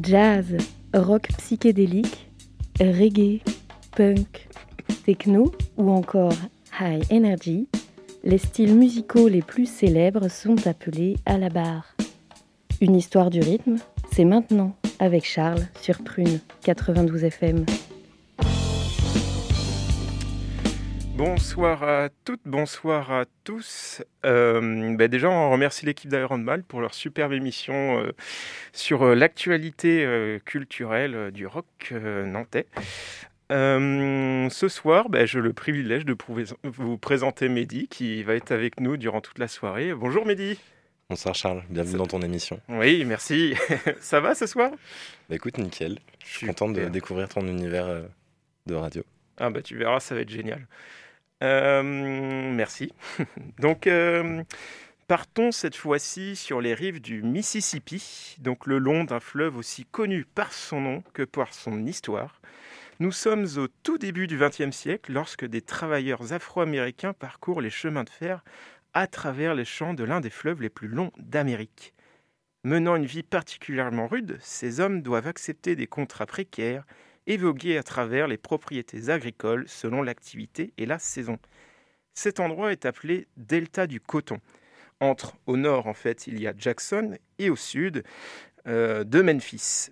[0.00, 0.56] Jazz,
[0.92, 2.28] rock psychédélique,
[2.80, 3.42] reggae,
[3.92, 4.48] punk,
[5.04, 6.32] techno ou encore
[6.80, 7.68] high energy,
[8.24, 11.94] les styles musicaux les plus célèbres sont appelés à la barre.
[12.80, 13.76] Une histoire du rythme,
[14.12, 17.64] c'est maintenant avec Charles sur Prune 92 FM.
[21.16, 24.02] Bonsoir à toutes, bonsoir à tous.
[24.24, 28.10] Euh, bah déjà, on remercie l'équipe d'Iron Mal pour leur superbe émission euh,
[28.72, 32.66] sur euh, l'actualité culturelle du rock nantais.
[33.48, 36.16] ce soir, bah, j'ai le privilège de
[36.64, 39.94] vous présenter Mehdi qui va être avec nous durant toute la soirée.
[39.94, 40.58] Bonjour Mehdi.
[41.10, 42.60] Bonsoir Charles, bienvenue dans ton émission.
[42.68, 43.54] Oui, merci.
[44.00, 44.72] Ça va ce soir?
[45.28, 46.00] Bah, Écoute, nickel.
[46.26, 48.02] Je suis content de découvrir ton univers
[48.66, 49.04] de radio.
[49.36, 50.66] Ah bah tu verras, ça va être génial.
[51.42, 52.92] Euh, merci.
[53.58, 54.42] donc, euh,
[55.06, 60.24] partons cette fois-ci sur les rives du Mississippi, donc le long d'un fleuve aussi connu
[60.24, 62.40] par son nom que par son histoire.
[63.00, 68.04] Nous sommes au tout début du XXe siècle lorsque des travailleurs afro-américains parcourent les chemins
[68.04, 68.44] de fer
[68.92, 71.92] à travers les champs de l'un des fleuves les plus longs d'Amérique.
[72.62, 76.84] Menant une vie particulièrement rude, ces hommes doivent accepter des contrats précaires
[77.26, 81.38] évoqué à travers les propriétés agricoles selon l'activité et la saison.
[82.14, 84.38] Cet endroit est appelé Delta du coton.
[85.00, 88.04] Entre, au nord en fait, il y a Jackson et au sud
[88.66, 89.90] euh, de Memphis.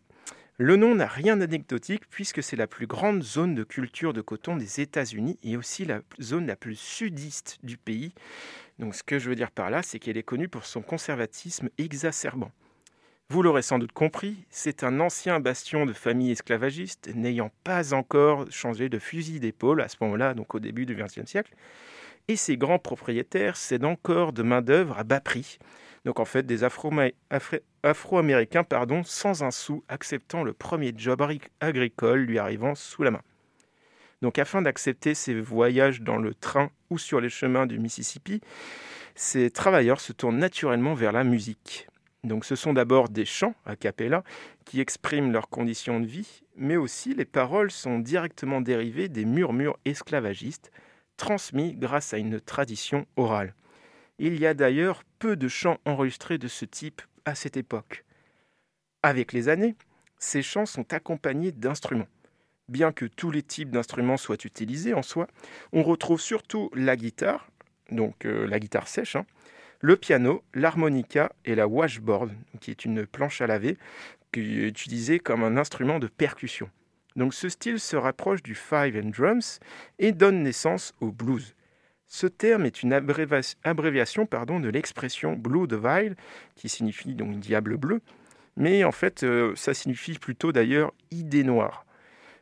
[0.58, 4.56] Le nom n'a rien d'anecdotique puisque c'est la plus grande zone de culture de coton
[4.56, 8.14] des États-Unis et aussi la zone la plus sudiste du pays.
[8.78, 11.68] Donc ce que je veux dire par là, c'est qu'elle est connue pour son conservatisme
[11.78, 12.52] exacerbant.
[13.30, 18.44] Vous l'aurez sans doute compris, c'est un ancien bastion de famille esclavagiste n'ayant pas encore
[18.50, 21.54] changé de fusil d'épaule à ce moment-là, donc au début du XXe siècle.
[22.28, 25.58] Et ses grands propriétaires cèdent encore de main-d'œuvre à bas prix.
[26.04, 28.64] Donc en fait, des Afro-Américains
[29.04, 31.26] sans un sou acceptant le premier job
[31.60, 33.22] agricole lui arrivant sous la main.
[34.20, 38.40] Donc afin d'accepter ces voyages dans le train ou sur les chemins du Mississippi,
[39.14, 41.88] ces travailleurs se tournent naturellement vers la musique.
[42.24, 44.22] Donc ce sont d'abord des chants a cappella
[44.64, 49.76] qui expriment leurs conditions de vie, mais aussi les paroles sont directement dérivées des murmures
[49.84, 50.70] esclavagistes
[51.16, 53.54] transmis grâce à une tradition orale.
[54.18, 58.04] Il y a d'ailleurs peu de chants enregistrés de ce type à cette époque.
[59.02, 59.74] Avec les années,
[60.18, 62.08] ces chants sont accompagnés d'instruments.
[62.68, 65.26] Bien que tous les types d'instruments soient utilisés en soi,
[65.72, 67.50] on retrouve surtout la guitare,
[67.90, 69.26] donc euh, la guitare sèche, hein,
[69.82, 73.76] le piano, l'harmonica et la washboard, qui est une planche à laver,
[74.32, 76.70] qui est utilisée comme un instrument de percussion.
[77.16, 79.58] Donc ce style se rapproche du five and drums
[79.98, 81.54] et donne naissance au blues.
[82.06, 86.14] Ce terme est une abréviation de l'expression blue devil,
[86.54, 88.02] qui signifie donc diable bleu,
[88.56, 91.84] mais en fait euh, ça signifie plutôt d'ailleurs idée noire.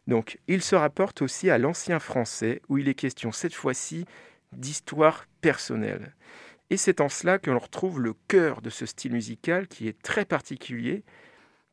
[0.06, 4.04] Donc il se rapporte aussi à l'ancien français où il est question cette fois-ci
[4.52, 6.14] d'histoire personnelle.
[6.70, 10.00] Et c'est en cela que l'on retrouve le cœur de ce style musical qui est
[10.02, 11.04] très particulier,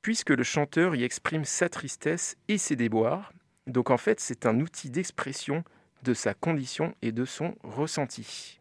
[0.02, 3.32] puisque le chanteur y exprime sa tristesse et ses déboires.
[3.68, 5.64] Donc en fait, c'est un outil d'expression
[6.04, 8.60] de sa condition et de son ressenti.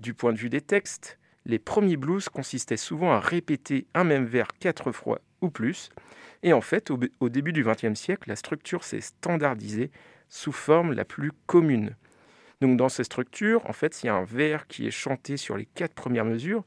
[0.00, 4.24] Du point de vue des textes, les premiers blues consistaient souvent à répéter un même
[4.24, 5.90] vers quatre fois ou plus,
[6.42, 9.90] et en fait, au, début du XXe siècle, la structure s'est standardisée
[10.28, 11.94] sous forme la plus commune.
[12.62, 15.56] Donc dans ces structures, en fait, il y a un vers qui est chanté sur
[15.56, 16.62] les quatre premières mesures,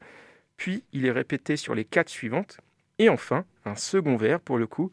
[0.58, 2.58] puis il est répété sur les quatre suivantes,
[2.98, 4.90] et enfin, un second vers, pour le coup,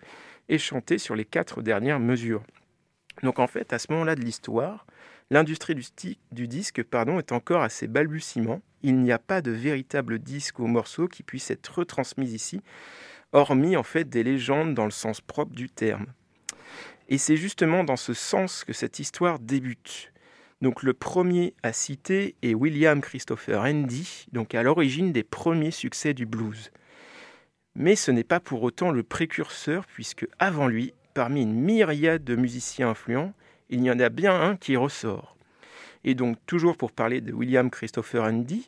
[0.47, 2.41] est chanté sur les quatre dernières mesures.
[3.21, 4.87] Donc en fait, à ce moment-là de l'histoire,
[5.29, 5.75] l'industrie
[6.31, 8.61] du, disque pardon, est encore à ses balbutiements.
[8.81, 12.61] Il n'y a pas de véritable disque ou morceau qui puisse être retransmis ici,
[13.33, 16.05] hormis en fait des légendes dans le sens propre du terme.
[17.09, 20.12] Et c'est justement dans ce sens que cette histoire débute.
[20.61, 26.13] Donc le premier à citer est William Christopher Handy, donc à l'origine des premiers succès
[26.13, 26.71] du blues.
[27.75, 32.35] Mais ce n'est pas pour autant le précurseur, puisque avant lui, parmi une myriade de
[32.35, 33.33] musiciens influents,
[33.69, 35.35] il y en a bien un qui ressort.
[36.03, 38.67] Et donc, toujours pour parler de William Christopher Handy,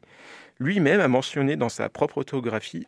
[0.59, 2.87] lui-même a mentionné dans sa propre autobiographie,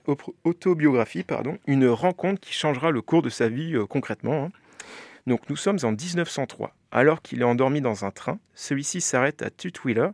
[1.67, 4.45] une rencontre qui changera le cours de sa vie euh, concrètement.
[4.45, 4.50] Hein.
[5.27, 6.74] Donc nous sommes en 1903.
[6.89, 10.09] Alors qu'il est endormi dans un train, celui-ci s'arrête à Tutwiler,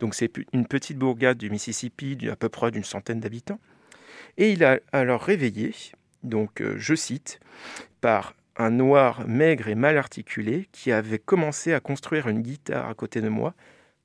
[0.00, 3.60] donc c'est une petite bourgade du Mississippi à peu près d'une centaine d'habitants.
[4.38, 5.74] Et il a alors réveillé,
[6.22, 7.40] donc euh, je cite,
[8.00, 12.94] par un noir maigre et mal articulé qui avait commencé à construire une guitare à
[12.94, 13.52] côté de moi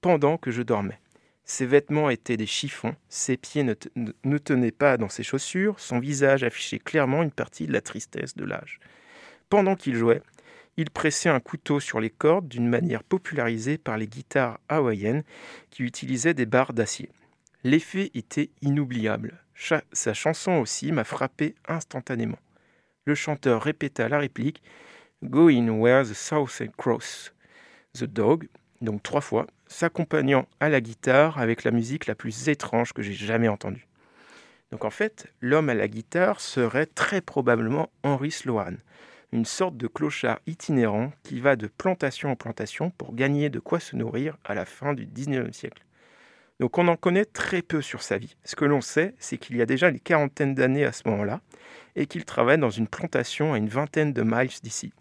[0.01, 0.99] pendant que je dormais.
[1.45, 6.43] Ses vêtements étaient des chiffons, ses pieds ne tenaient pas dans ses chaussures, son visage
[6.43, 8.79] affichait clairement une partie de la tristesse de l'âge.
[9.49, 10.21] Pendant qu'il jouait,
[10.79, 15.23] il pressait un couteau sur les cordes d'une manière popularisée par les guitares hawaïennes
[15.71, 17.09] qui utilisaient des barres d'acier.
[17.65, 19.43] L'effet était inoubliable.
[19.91, 22.39] sa chanson aussi m'a frappé instantanément.
[23.03, 24.63] Le chanteur répéta la réplique
[25.21, 27.33] Going where the Southern Cross.
[27.93, 28.47] The Dog,
[28.79, 33.11] donc trois fois, s'accompagnant à la guitare avec la musique la plus étrange que j'ai
[33.11, 33.85] jamais entendue.
[34.71, 38.77] Donc en fait, l'homme à la guitare serait très probablement Henry Sloan,
[39.31, 43.79] une sorte de clochard itinérant qui va de plantation en plantation pour gagner de quoi
[43.79, 45.83] se nourrir à la fin du XIXe siècle.
[46.59, 48.35] Donc on en connaît très peu sur sa vie.
[48.43, 51.41] Ce que l'on sait, c'est qu'il y a déjà une quarantaine d'années à ce moment-là,
[51.95, 54.91] et qu'il travaille dans une plantation à une vingtaine de miles d'ici.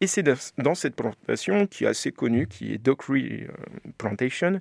[0.00, 0.24] Et c'est
[0.58, 3.52] dans cette plantation, qui est assez connue, qui est Dockery euh,
[3.96, 4.60] Plantation,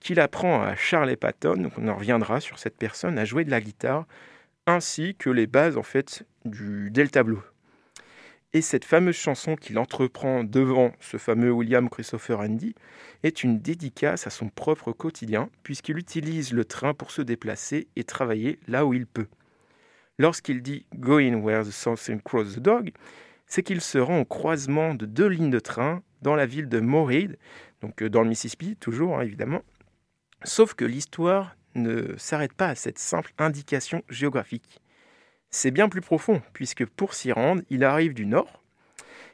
[0.00, 3.50] qu'il apprend à Charlie Patton, donc on en reviendra sur cette personne, à jouer de
[3.50, 4.06] la guitare,
[4.66, 7.38] ainsi que les bases en fait du Delta Blue.
[8.52, 12.74] Et cette fameuse chanson qu'il entreprend devant ce fameux William Christopher Andy
[13.22, 18.02] est une dédicace à son propre quotidien, puisqu'il utilise le train pour se déplacer et
[18.02, 19.28] travailler là où il peut.
[20.18, 22.90] Lorsqu'il dit Going where the sun cross the dog,
[23.46, 26.80] c'est qu'il se rend au croisement de deux lignes de train dans la ville de
[26.80, 27.38] Morehead,
[27.80, 29.62] donc euh, dans le Mississippi, toujours hein, évidemment.
[30.42, 34.80] Sauf que l'histoire ne s'arrête pas à cette simple indication géographique.
[35.50, 38.62] C'est bien plus profond, puisque pour s'y rendre, il arrive du nord,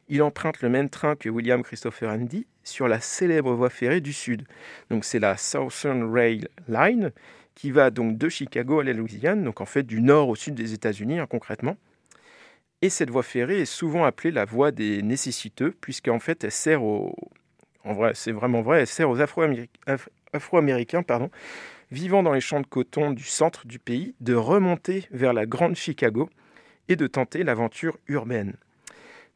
[0.09, 4.13] il emprunte le même train que William Christopher Andy sur la célèbre voie ferrée du
[4.13, 4.47] sud.
[4.91, 7.13] Donc c'est la Southern Rail Line
[7.55, 10.55] qui va donc de Chicago à la Louisiane, donc en fait du nord au sud
[10.55, 11.77] des États-Unis hein, concrètement.
[12.83, 16.83] Et cette voie ferrée est souvent appelée la voie des nécessiteux, puisqu'en fait elle sert
[16.83, 17.15] aux,
[17.85, 21.31] en vrai c'est vraiment vrai, elle sert aux Afro-Américains, pardon,
[21.91, 25.77] vivant dans les champs de coton du centre du pays, de remonter vers la grande
[25.77, 26.29] Chicago
[26.89, 28.57] et de tenter l'aventure urbaine.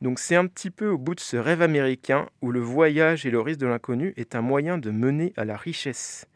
[0.00, 3.30] Donc c'est un petit peu au bout de ce rêve américain où le voyage et
[3.30, 6.26] le risque de l'inconnu est un moyen de mener à la richesse.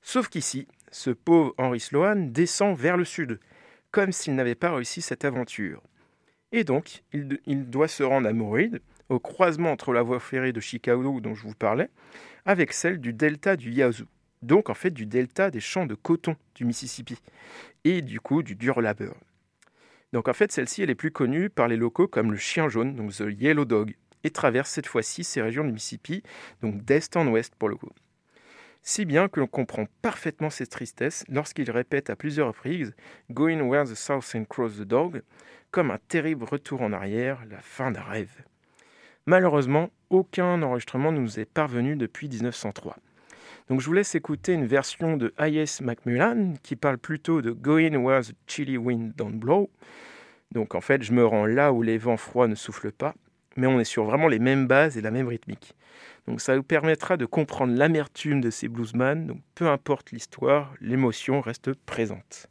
[0.00, 3.38] Sauf qu'ici, ce pauvre Henry Sloan descend vers le sud,
[3.90, 5.82] comme s'il n'avait pas réussi cette aventure.
[6.52, 10.60] Et donc, il, doit se rendre à Morehead, au croisement entre la voie ferrée de
[10.60, 11.88] Chicago dont je vous parlais,
[12.44, 14.06] avec celle du delta du Yazoo
[14.42, 17.18] donc en fait du delta des champs de coton du Mississippi,
[17.84, 19.14] et du coup du dur labeur.
[20.12, 22.94] Donc en fait celle-ci elle est plus connue par les locaux comme le chien jaune,
[22.94, 23.94] donc the yellow dog,
[24.24, 26.22] et traverse cette fois-ci ces régions du Mississippi,
[26.60, 27.90] donc d'est en ouest pour le coup.
[28.84, 32.94] Si bien que l'on comprend parfaitement cette tristesse lorsqu'il répète à plusieurs reprises
[33.30, 35.22] Going where the Southern cross the dog,
[35.70, 38.42] comme un terrible retour en arrière, la fin d'un rêve.
[39.26, 42.96] Malheureusement, aucun enregistrement ne nous est parvenu depuis 1903.
[43.68, 45.80] Donc je vous laisse écouter une version de I.S.
[45.80, 49.70] Macmillan qui parle plutôt de Going where the chilly wind don't blow.
[50.52, 53.14] Donc en fait, je me rends là où les vents froids ne soufflent pas,
[53.56, 55.74] mais on est sur vraiment les mêmes bases et la même rythmique.
[56.26, 59.40] Donc ça vous permettra de comprendre l'amertume de ces bluesman.
[59.54, 62.48] Peu importe l'histoire, l'émotion reste présente.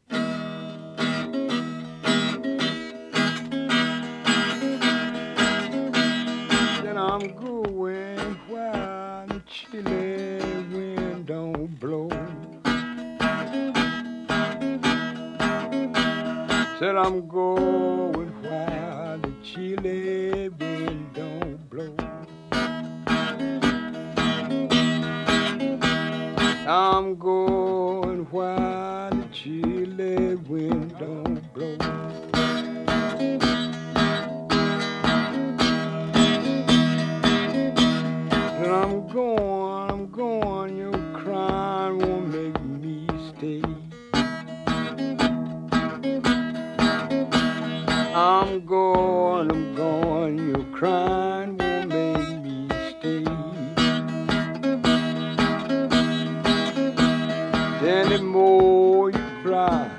[16.82, 21.96] Said I'm going while the chilly wind don't blow.
[26.68, 32.11] I'm going while the chilly wind don't blow.
[48.94, 53.26] I'm I'm going, your crying won't make me stay.
[57.88, 59.90] Any more you cry,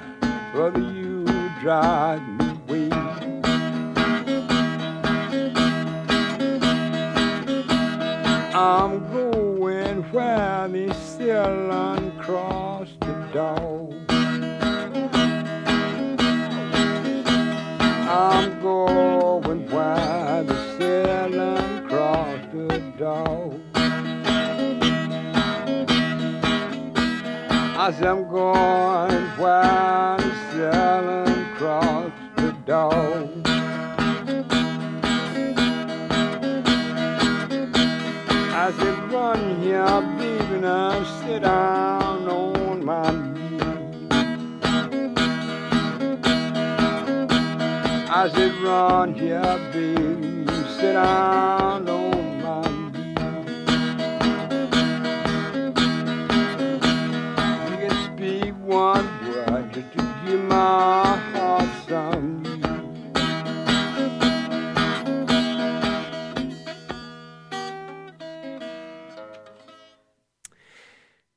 [0.53, 1.25] brother, you
[1.61, 2.91] drive me away.
[8.55, 13.92] I'm going where they still uncross the dog.
[23.03, 23.61] dog.
[27.85, 30.21] I said I'm going wild
[30.53, 33.29] selling across the dog.
[38.55, 44.07] I said run here, baby, now sit down on my knee.
[48.21, 52.02] I said run here, baby, sit down on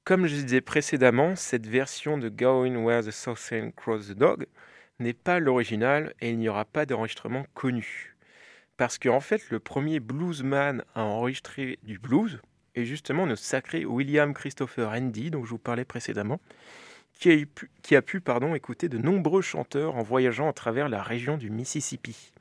[0.06, 4.46] Comme je disais précédemment, cette version de Going Where the Southern Cross the Dog
[5.00, 8.16] n'est pas l'original et il n'y aura pas d'enregistrement connu.
[8.78, 12.40] Parce qu'en en fait, le premier bluesman à enregistrer du blues
[12.76, 16.40] est justement notre sacré William Christopher Handy, dont je vous parlais précédemment,
[17.20, 21.50] qui a pu, pardon, écouter de nombreux chanteurs en voyageant à travers la région du
[21.50, 22.32] Mississippi.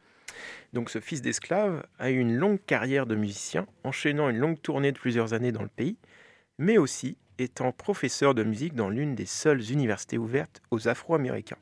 [0.72, 4.92] Donc ce fils d'esclave a eu une longue carrière de musicien, enchaînant une longue tournée
[4.92, 5.96] de plusieurs années dans le pays,
[6.58, 11.58] mais aussi étant professeur de musique dans l'une des seules universités ouvertes aux Afro-Américains.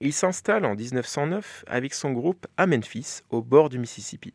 [0.00, 4.34] Il s'installe en 1909 avec son groupe à Memphis, au bord du Mississippi.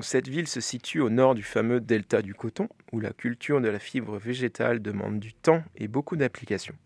[0.00, 3.68] Cette ville se situe au nord du fameux delta du coton, où la culture de
[3.68, 6.76] la fibre végétale demande du temps et beaucoup d'applications.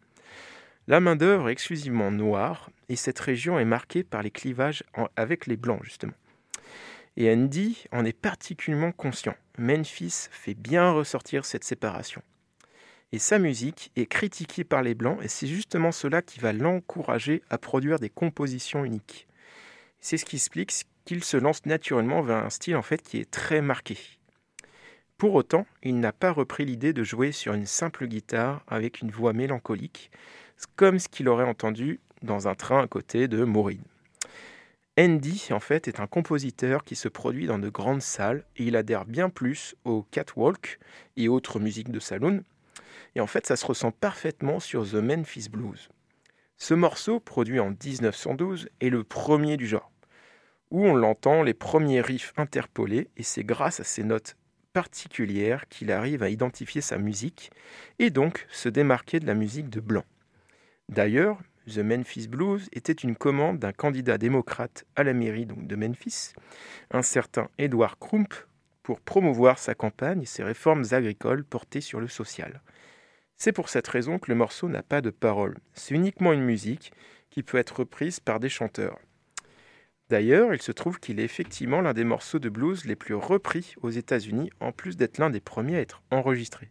[0.87, 4.85] La main-d'œuvre est exclusivement noire, et cette région est marquée par les clivages
[5.17, 6.15] avec les blancs, justement.
[7.17, 9.35] Et Andy en est particulièrement conscient.
[9.59, 12.23] Memphis fait bien ressortir cette séparation.
[13.11, 17.43] Et sa musique est critiquée par les Blancs, et c'est justement cela qui va l'encourager
[17.49, 19.27] à produire des compositions uniques.
[20.01, 20.73] C'est ce qui explique
[21.09, 23.97] qu'il se lance naturellement vers un style en fait qui est très marqué.
[25.17, 29.11] Pour autant, il n'a pas repris l'idée de jouer sur une simple guitare avec une
[29.11, 30.11] voix mélancolique,
[30.77, 33.81] comme ce qu'il aurait entendu dans un train à côté de Maureen.
[34.99, 38.77] Andy, en fait, est un compositeur qui se produit dans de grandes salles et il
[38.77, 40.79] adhère bien plus au catwalk
[41.17, 42.45] et autres musiques de saloon
[43.15, 45.89] et en fait, ça se ressent parfaitement sur The Memphis Blues.
[46.59, 49.91] Ce morceau, produit en 1912, est le premier du genre,
[50.71, 54.37] où on l'entend les premiers riffs interpolés, et c'est grâce à ces notes
[54.73, 57.51] particulières qu'il arrive à identifier sa musique,
[57.99, 60.05] et donc se démarquer de la musique de blanc.
[60.89, 66.33] D'ailleurs, The Memphis Blues était une commande d'un candidat démocrate à la mairie de Memphis,
[66.91, 68.33] un certain Edward Crump,
[68.83, 72.63] pour promouvoir sa campagne et ses réformes agricoles portées sur le social.
[73.37, 75.59] C'est pour cette raison que le morceau n'a pas de paroles.
[75.75, 76.93] C'est uniquement une musique
[77.29, 78.99] qui peut être reprise par des chanteurs.
[80.11, 83.75] D'ailleurs, il se trouve qu'il est effectivement l'un des morceaux de blues les plus repris
[83.83, 86.71] aux États-Unis, en plus d'être l'un des premiers à être enregistrés.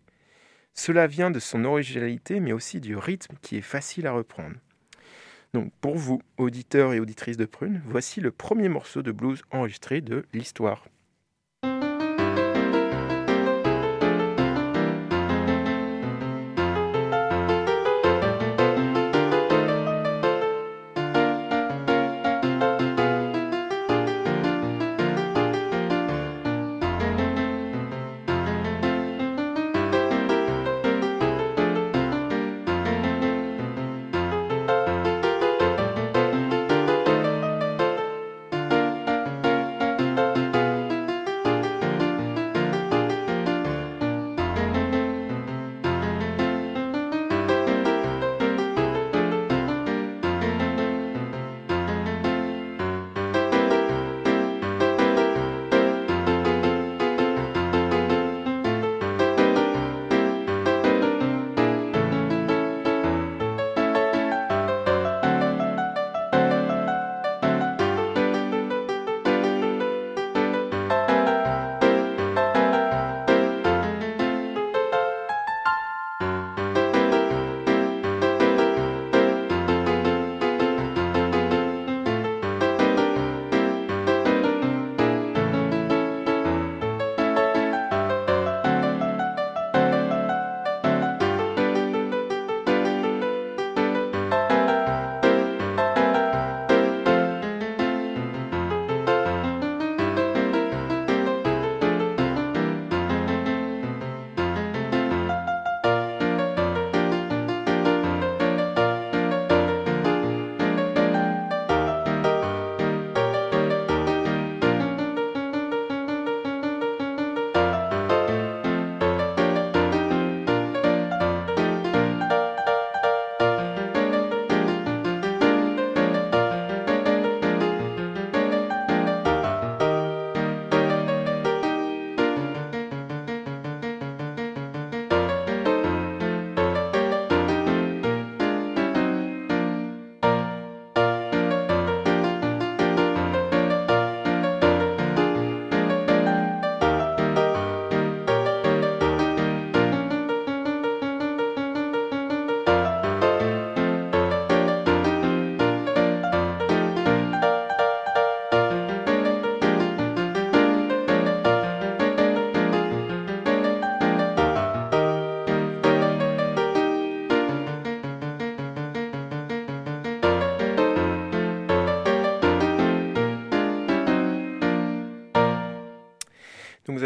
[0.73, 4.55] Cela vient de son originalité, mais aussi du rythme qui est facile à reprendre.
[5.53, 10.01] Donc pour vous, auditeurs et auditrices de Prune, voici le premier morceau de blues enregistré
[10.01, 10.85] de l'histoire.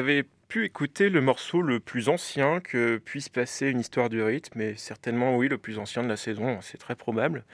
[0.02, 4.60] Avez pu écouter le morceau le plus ancien que puisse passer une histoire du rythme,
[4.60, 7.46] et certainement oui, le plus ancien de la saison, c'est très probable.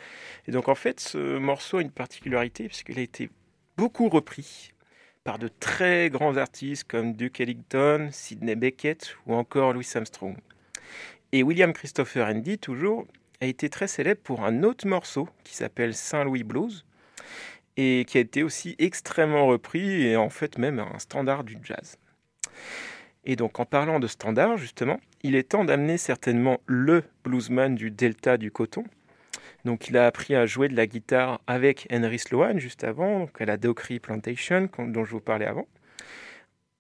[0.48, 3.30] Et donc en fait, ce morceau a une particularité puisqu'il a été
[3.76, 4.72] beaucoup repris
[5.26, 10.38] par de très grands artistes comme Duke Ellington, Sidney Beckett ou encore Louis Armstrong.
[11.34, 13.06] Et William Christopher Andy, toujours,
[13.42, 16.86] a été très célèbre pour un autre morceau qui s'appelle Saint Louis Blues
[17.76, 21.98] et qui a été aussi extrêmement repris et en fait même un standard du jazz.
[23.26, 27.92] Et donc en parlant de standard, justement, il est temps d'amener certainement le bluesman du
[27.92, 28.86] delta du coton.
[29.66, 33.46] Donc il a appris à jouer de la guitare avec Henry Sloan juste avant, à
[33.46, 35.68] la Dockery Plantation dont je vous parlais avant.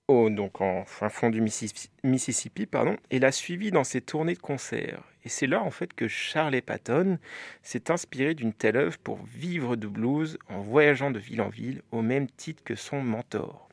[0.07, 2.69] Donc en fin fond du Mississippi,
[3.11, 5.03] et l'a suivi dans ses tournées de concert.
[5.25, 7.19] Et c'est là en fait que Charlie Patton
[7.61, 11.81] s'est inspiré d'une telle œuvre pour vivre de blues en voyageant de ville en ville
[11.91, 13.67] au même titre que son mentor.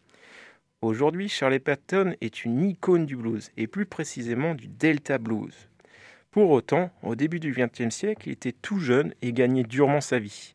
[0.85, 5.71] Aujourd'hui, Charlie Patton est une icône du blues et plus précisément du Delta Blues.
[6.31, 10.19] Pour autant, au début du XXe siècle, il était tout jeune et gagnait durement sa
[10.19, 10.55] vie.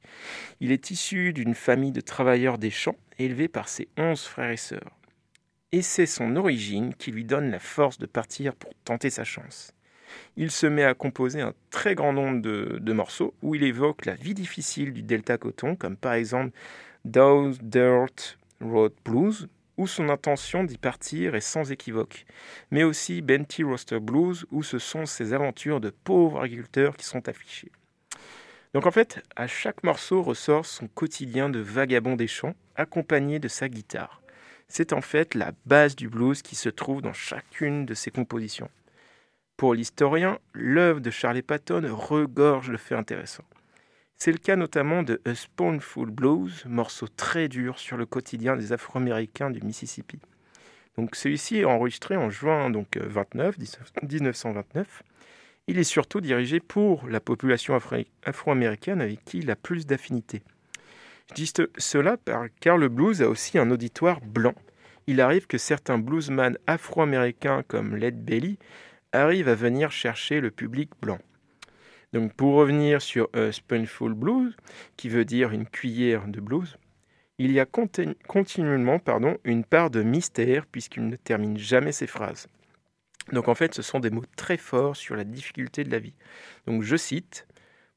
[0.59, 4.57] Il est issu d'une famille de travailleurs des champs élevés par ses onze frères et
[4.57, 4.95] sœurs.
[5.71, 9.73] Et c'est son origine qui lui donne la force de partir pour tenter sa chance
[10.37, 14.15] il se met à composer un très grand nombre de, morceaux où il évoque la
[14.15, 16.51] vie difficile du Delta Coton, comme par exemple
[17.05, 19.47] Dow Dirt Road Blues,
[19.79, 22.25] où son intention d'y partir est sans équivoque,
[22.69, 27.29] mais aussi Benty Roster Blues, où ce sont ses aventures de pauvres agriculteurs qui sont
[27.29, 27.71] affichées.
[28.73, 33.47] Donc en fait, à chaque morceau ressort son quotidien de vagabond des champs, accompagné de
[33.47, 34.21] sa guitare.
[34.67, 38.69] C'est en fait la base du blues qui se trouve dans chacune de ses compositions.
[39.55, 43.45] Pour l'historien, l'œuvre de Charlie Patton regorge de faits intéressants.
[44.21, 48.73] C'est le cas notamment de A Spoonful Blues, morceau très dur sur le quotidien des
[48.73, 50.19] Afro-Américains du Mississippi.
[50.97, 55.03] Donc celui-ci est enregistré en juin donc 29, euh, 1929.
[55.67, 57.79] Il est surtout dirigé pour la population
[58.25, 60.41] afro-américaine avec qui il a plus d'affinité.
[61.29, 62.17] Je dis cela
[62.59, 64.55] car le blues a aussi un auditoire blanc.
[65.07, 68.59] Il arrive que certains bluesmen afro-américains comme Led Belly
[69.13, 71.19] arrive à venir chercher le public blanc.
[72.13, 74.55] Donc pour revenir sur A Spoonful Blues,
[74.97, 76.77] qui veut dire une cuillère de blues,
[77.37, 82.47] il y a continuellement pardon, une part de mystère puisqu'il ne termine jamais ses phrases.
[83.31, 86.15] Donc en fait, ce sont des mots très forts sur la difficulté de la vie.
[86.65, 87.47] Donc je cite,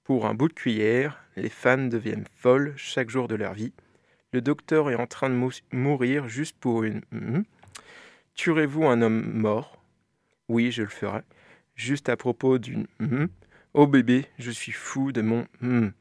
[0.05, 3.73] Pour un bout de cuillère, les fans deviennent folles chaque jour de leur vie.
[4.33, 7.03] Le docteur est en train de mourir juste pour une...
[8.35, 9.81] Tuerez-vous un homme mort?
[10.49, 11.21] Oui, je le ferai.
[11.77, 12.87] Juste à propos d'une
[13.75, 15.93] Oh bébé, je suis fou de mon mm.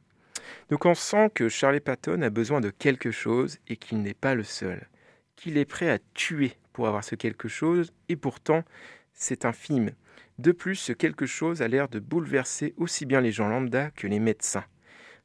[0.69, 4.35] Donc on sent que Charlie Patton a besoin de quelque chose et qu'il n'est pas
[4.35, 4.89] le seul.
[5.37, 8.65] Qu'il est prêt à tuer pour avoir ce quelque chose et pourtant
[9.13, 9.91] c'est infime.
[10.37, 14.07] De plus, ce quelque chose a l'air de bouleverser aussi bien les gens lambda que
[14.07, 14.65] les médecins.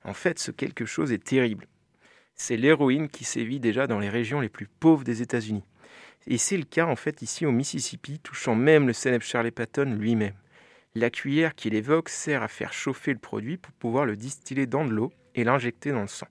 [0.05, 1.67] En fait, ce quelque chose est terrible.
[2.37, 5.65] C'est l'héroïne qui sévit déjà dans les régions les plus pauvres des États-Unis.
[6.29, 9.97] Et c'est le cas en fait ici au Mississippi, touchant même le célèbre Charlie Patton
[9.99, 10.35] lui-même.
[10.97, 14.87] La cuillère qu'il évoque sert à faire chauffer le produit pour pouvoir le distiller dans
[14.87, 16.27] de l'eau et l'injecter dans le sang.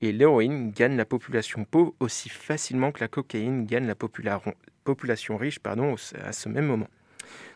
[0.00, 5.58] Et l'héroïne gagne la population pauvre aussi facilement que la cocaïne gagne la population riche
[5.58, 6.88] pardon, à ce même moment.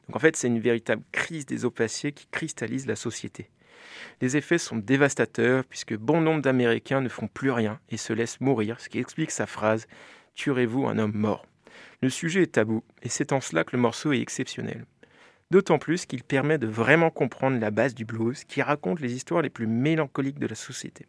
[0.06, 3.48] Donc en fait, c'est une véritable crise des opaciers qui cristallise la société.
[4.20, 8.42] Les effets sont dévastateurs puisque bon nombre d'Américains ne font plus rien et se laissent
[8.42, 9.86] mourir, ce qui explique sa phrase
[10.34, 11.46] Tuerez-vous un homme mort
[12.02, 14.84] le sujet est tabou, et c'est en cela que le morceau est exceptionnel.
[15.50, 19.42] D'autant plus qu'il permet de vraiment comprendre la base du blues, qui raconte les histoires
[19.42, 21.06] les plus mélancoliques de la société.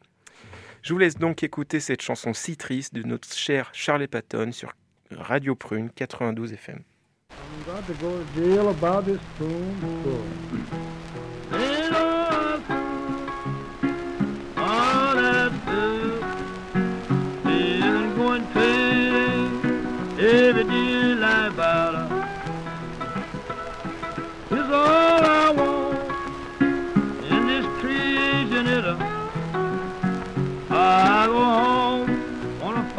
[0.84, 4.74] Je vous laisse donc écouter cette chanson si triste de notre cher Charlie Patton sur
[5.12, 6.84] Radio Prune 92 FM.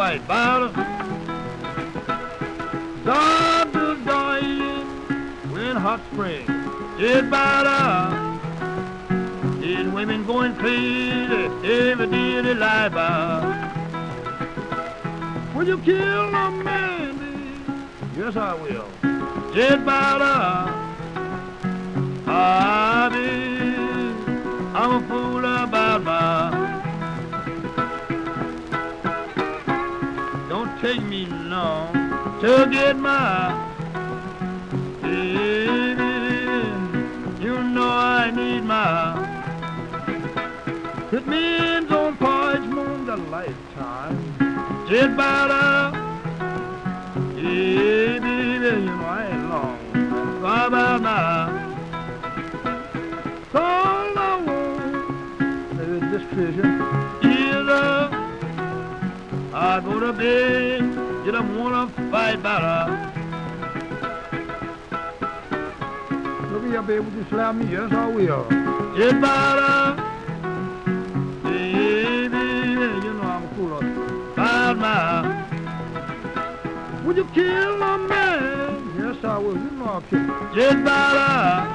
[0.09, 0.85] Home wanna fight about her
[3.05, 4.87] God to dying
[5.53, 6.47] when hot spring
[6.99, 13.69] is about her these women going crazy every day they lie about
[15.55, 17.89] Will you kill a man?
[18.17, 18.87] Yes, I will.
[19.53, 20.79] Just about a
[32.41, 33.51] to get my
[35.03, 36.05] baby.
[37.43, 39.29] You know I need my
[41.11, 44.17] put me in on porch moon the lifetime.
[44.89, 45.91] Just about a
[47.35, 50.41] baby, you know I ain't long.
[50.41, 51.49] Bye about now.
[53.55, 56.71] All I want is this treasure.
[57.25, 58.11] Either
[59.53, 60.83] I go to bed,
[61.27, 62.87] you don't wanna fight about her.
[66.51, 67.71] Look here, baby, would you slap me?
[67.71, 68.47] Yes, I will.
[68.97, 69.85] It's about her.
[71.45, 72.45] Baby,
[73.05, 73.79] you know I'm cool.
[74.33, 74.99] About my
[77.05, 78.93] would you kill a man?
[78.99, 79.55] Yes, I will.
[79.55, 80.55] You know I'll kill him.
[80.57, 81.67] Just by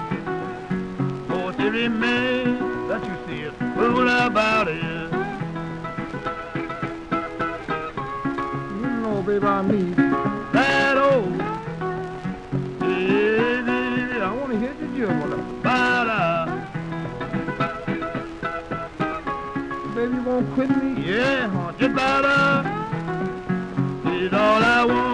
[1.27, 4.83] For every man that you see is fool about it.
[8.81, 10.32] You know, baby, I need
[20.33, 21.05] won't quit me?
[21.05, 21.71] Yeah, huh?
[21.77, 22.65] just about
[24.05, 25.13] It's all I want.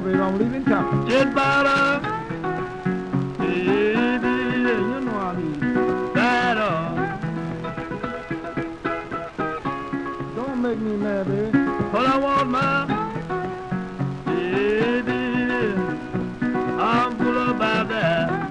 [0.00, 0.20] now, baby.
[0.20, 1.06] I'm leaving town.
[1.06, 2.00] Get better.
[3.38, 6.74] Baby, you know I need better.
[10.36, 11.58] Don't make me mad, baby.
[11.96, 12.86] All I want, my
[14.26, 15.20] baby.
[16.80, 18.47] I'm full about that.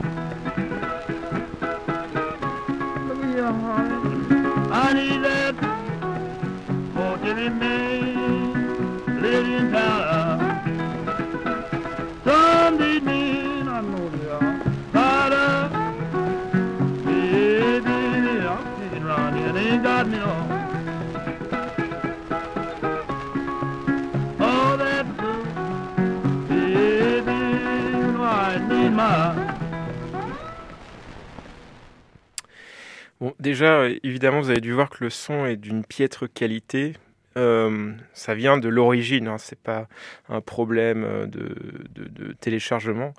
[33.47, 36.93] Déjà, évidemment, vous avez dû voir que le son est d'une piètre qualité.
[37.37, 39.87] Euh, ça vient de l'origine, hein, c'est pas
[40.27, 43.13] un problème euh, de, téléchargement.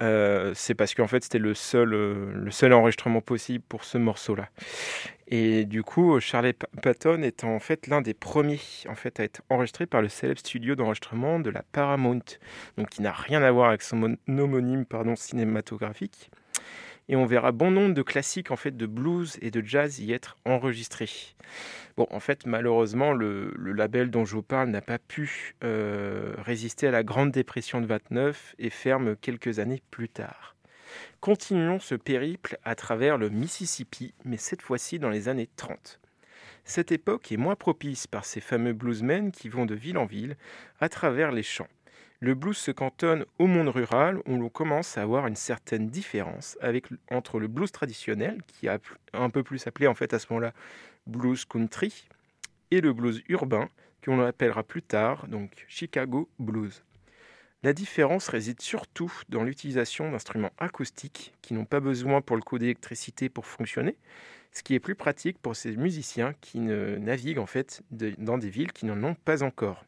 [0.00, 1.94] Euh, c'est parce qu'en fait c'était le seul,
[2.72, 4.48] enregistrement possible pour ce morceau-là.
[5.28, 9.42] Et du coup, Charlie Patton est en fait l'un des premiers en fait à être
[9.50, 12.24] enregistré par le célèbre studio d'enregistrement de la Paramount,
[12.78, 16.30] donc qui n'a rien à voir avec son homonyme pardon cinématographique
[17.10, 20.12] et on verra bon nombre de classiques en fait de blues et de jazz y
[20.12, 21.10] être enregistrés.
[21.96, 26.86] Bon, en fait, malheureusement, le, label dont je vous parle n'a pas pu euh, résister
[26.86, 30.54] à la Grande Dépression de 29 et ferme quelques années plus tard.
[31.20, 35.98] Continuons ce périple à travers le Mississippi, mais cette fois-ci dans les années 30.
[36.64, 40.36] Cette époque est moins propice par ces fameux bluesmen qui vont de ville en ville
[40.78, 41.66] à travers les champs
[42.20, 46.58] le blues se cantonne au monde rural où l'on commence à avoir une certaine différence
[47.10, 48.78] entre le blues traditionnel, qui a
[49.14, 50.52] un peu plus appelé en fait à ce moment-là
[51.06, 52.08] blues country,
[52.70, 53.68] et le blues urbain,
[54.04, 56.84] qu'on appellera plus tard donc Chicago blues.
[57.62, 62.58] La différence réside surtout dans l'utilisation d'instruments acoustiques qui n'ont pas besoin pour le coup
[62.58, 63.96] d'électricité pour fonctionner,
[64.52, 68.50] ce qui est plus pratique pour ces musiciens qui ne naviguent en fait dans des
[68.50, 69.84] villes qui n'en ont pas encore.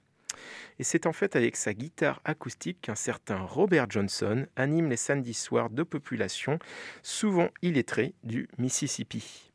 [0.78, 5.34] Et c'est en fait avec sa guitare acoustique qu'un certain Robert Johnson anime les samedis
[5.34, 6.58] soirs de population,
[7.02, 9.50] souvent illettrés, du Mississippi.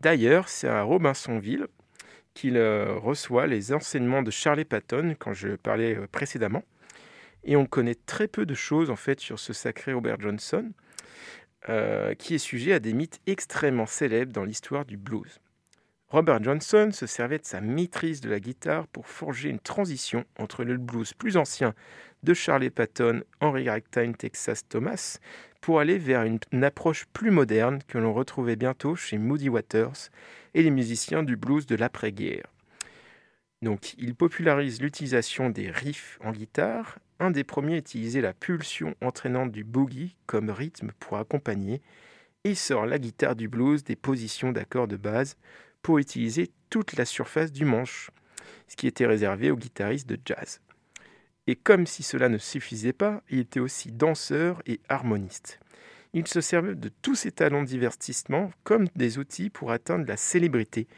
[0.00, 1.68] D'ailleurs, c'est à Robinsonville
[2.34, 6.62] qu'il euh, reçoit les enseignements de Charlie Patton, quand je parlais euh, précédemment.
[7.44, 10.70] Et on connaît très peu de choses en fait sur ce sacré Robert Johnson,
[11.68, 15.40] euh, qui est sujet à des mythes extrêmement célèbres dans l'histoire du blues.
[16.08, 20.62] Robert Johnson se servait de sa maîtrise de la guitare pour forger une transition entre
[20.62, 21.74] le blues plus ancien
[22.22, 25.18] de Charlie Patton, Henry Ragtime, Texas Thomas,
[25.60, 30.10] pour aller vers une, approche plus moderne que l'on retrouvait bientôt chez Moody Waters
[30.54, 32.46] et les musiciens du blues de l'après-guerre.
[33.62, 37.00] Donc, il popularise l'utilisation des riffs en guitare.
[37.18, 41.82] Un des premiers utilisait la pulsion entraînante du boogie comme rythme pour accompagner
[42.44, 45.36] et sort la guitare du blues des positions d'accords de base
[45.86, 48.10] pour utiliser toute la surface du manche,
[48.66, 50.60] ce qui était réservé aux guitaristes de jazz.
[51.46, 55.60] Et comme si cela ne suffisait pas, il était aussi danseur et harmoniste.
[56.12, 60.16] Il se servait de tous ses talents de divertissement comme des outils pour atteindre la
[60.16, 60.88] célébrité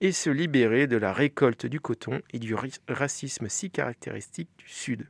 [0.00, 2.56] et se libérer de la récolte du coton et du
[2.88, 5.08] racisme si caractéristique du Sud.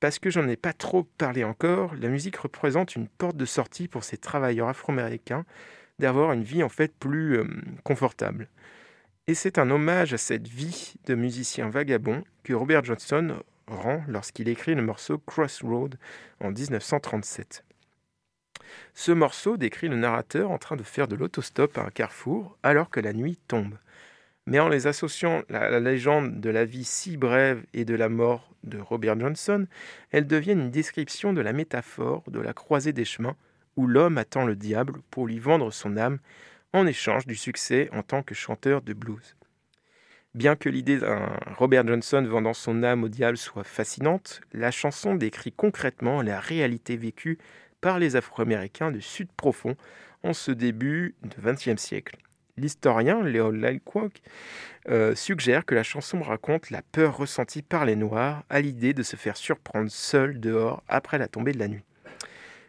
[0.00, 3.86] Parce que j'en ai pas trop parlé encore, la musique représente une porte de sortie
[3.86, 5.44] pour ces travailleurs afro-américains
[5.98, 7.46] d'avoir une vie en fait plus euh,
[7.84, 8.48] confortable.
[9.28, 13.36] Et c'est un hommage à cette vie de musicien vagabond que Robert Johnson
[13.68, 15.96] rend lorsqu'il écrit le morceau Crossroad
[16.40, 17.64] en 1937.
[18.94, 22.90] Ce morceau décrit le narrateur en train de faire de l'autostop à un carrefour alors
[22.90, 23.76] que la nuit tombe.
[24.46, 28.08] Mais en les associant à la légende de la vie si brève et de la
[28.08, 29.66] mort de Robert Johnson,
[30.10, 33.36] elles deviennent une description de la métaphore de la croisée des chemins
[33.76, 36.18] où l'homme attend le diable pour lui vendre son âme
[36.72, 39.36] en échange du succès en tant que chanteur de blues.
[40.34, 45.14] Bien que l'idée d'un Robert Johnson vendant son âme au diable soit fascinante, la chanson
[45.14, 47.38] décrit concrètement la réalité vécue
[47.82, 49.76] par les Afro-Américains du Sud profond
[50.22, 52.16] en ce début du XXe siècle.
[52.56, 54.22] L'historien Léo Lilquock
[54.88, 59.02] euh, suggère que la chanson raconte la peur ressentie par les Noirs à l'idée de
[59.02, 61.84] se faire surprendre seuls dehors après la tombée de la nuit.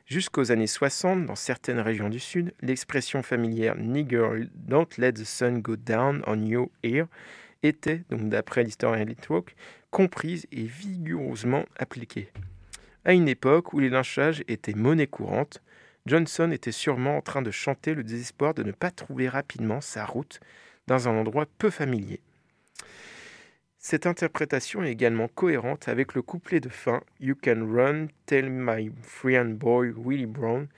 [0.06, 5.62] Jusqu'aux années 60, dans certaines régions du Sud, l'expression familière Nigger Don't Let the Sun
[5.62, 7.08] Go Down on Your Ear
[7.64, 9.56] était, donc d'après l'historien Litwalk,
[9.92, 12.30] comprise et vigoureusement appliquée.
[13.06, 15.62] À une époque où les lynchages étaient monnaie courante,
[16.06, 20.06] Johnson était sûrement en train de chanter le désespoir de ne pas trouver rapidement sa
[20.06, 20.42] route
[20.86, 22.20] dans un endroit peu familier.
[23.86, 28.90] Cette interprétation est également cohérente avec le couplet de fin You can run, tell my
[29.02, 30.70] friend boy Willie Brown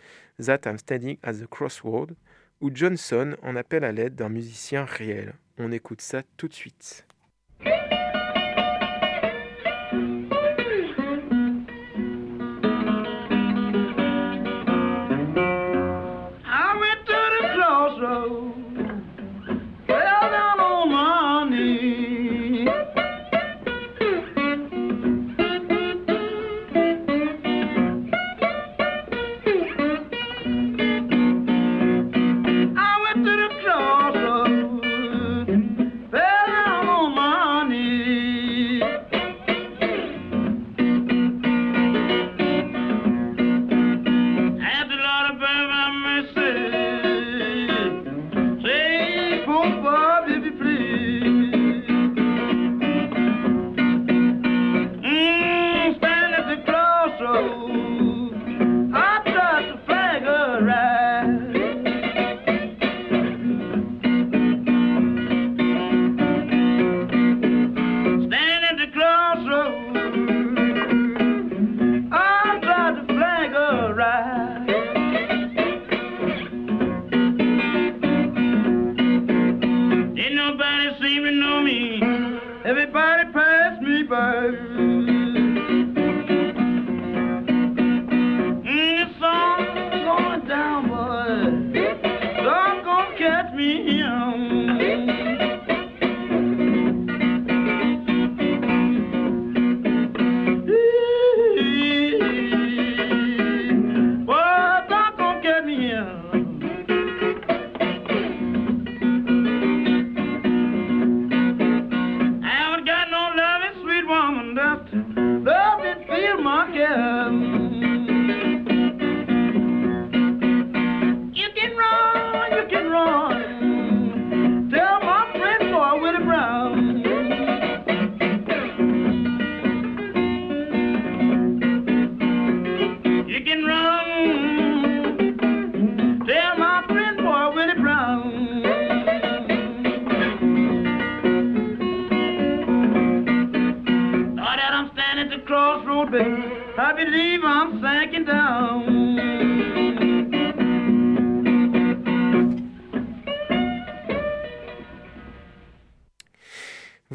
[0.43, 2.15] that I'm standing at the crossroad,
[2.61, 5.35] où Johnson en appelle à l'aide d'un musicien réel.
[5.59, 7.05] On écoute ça tout de suite.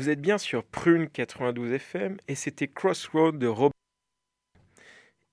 [0.00, 3.74] Vous êtes bien sur Prune 92 FM et c'était Crossroad de Robert.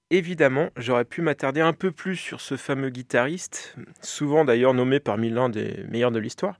[0.10, 5.30] Évidemment, j'aurais pu m'attarder un peu plus sur ce fameux guitariste, souvent d'ailleurs nommé parmi
[5.30, 6.60] l'un des meilleurs de l'histoire.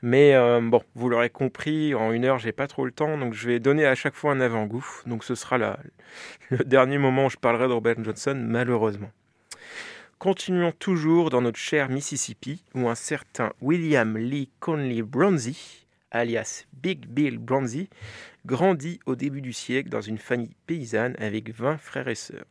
[0.00, 3.34] Mais euh, bon, vous l'aurez compris, en une heure, j'ai pas trop le temps, donc
[3.34, 5.02] je vais donner à chaque fois un avant-goût.
[5.04, 5.58] Donc ce sera
[6.48, 9.10] le dernier moment où je parlerai de Robert Johnson, malheureusement.
[10.18, 15.81] Continuons toujours dans notre cher Mississippi, où un certain William Lee Conley Bronzy,
[16.12, 17.88] alias Big Bill Bronzy,
[18.46, 22.46] grandit au début du siècle dans une famille paysanne avec 20 frères et sœurs.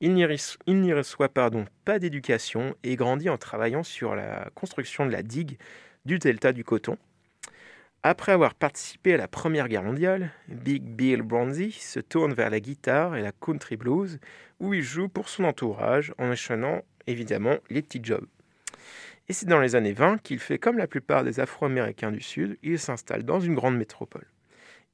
[0.00, 5.58] Il n'y reçoit pas d'éducation et grandit en travaillant sur la construction de la digue
[6.04, 6.96] du delta du coton.
[8.02, 12.60] Après avoir participé à la Première Guerre mondiale, Big Bill Bronzy se tourne vers la
[12.60, 14.18] guitare et la country blues,
[14.60, 18.26] où il joue pour son entourage en enchaînant évidemment les petits jobs.
[19.28, 22.58] Et c'est dans les années 20 qu'il fait comme la plupart des Afro-Américains du Sud,
[22.62, 24.26] il s'installe dans une grande métropole.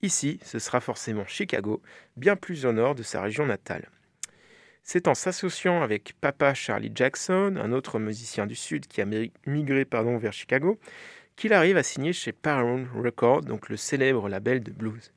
[0.02, 1.82] Ici, ce sera forcément Chicago,
[2.16, 3.90] bien plus au nord de sa région natale.
[4.82, 9.06] C'est en s'associant avec Papa Charlie Jackson, un autre musicien du Sud qui a
[9.46, 10.78] migré vers Chicago,
[11.36, 15.12] qu'il arrive à signer chez Paramount Records, donc le célèbre label de blues.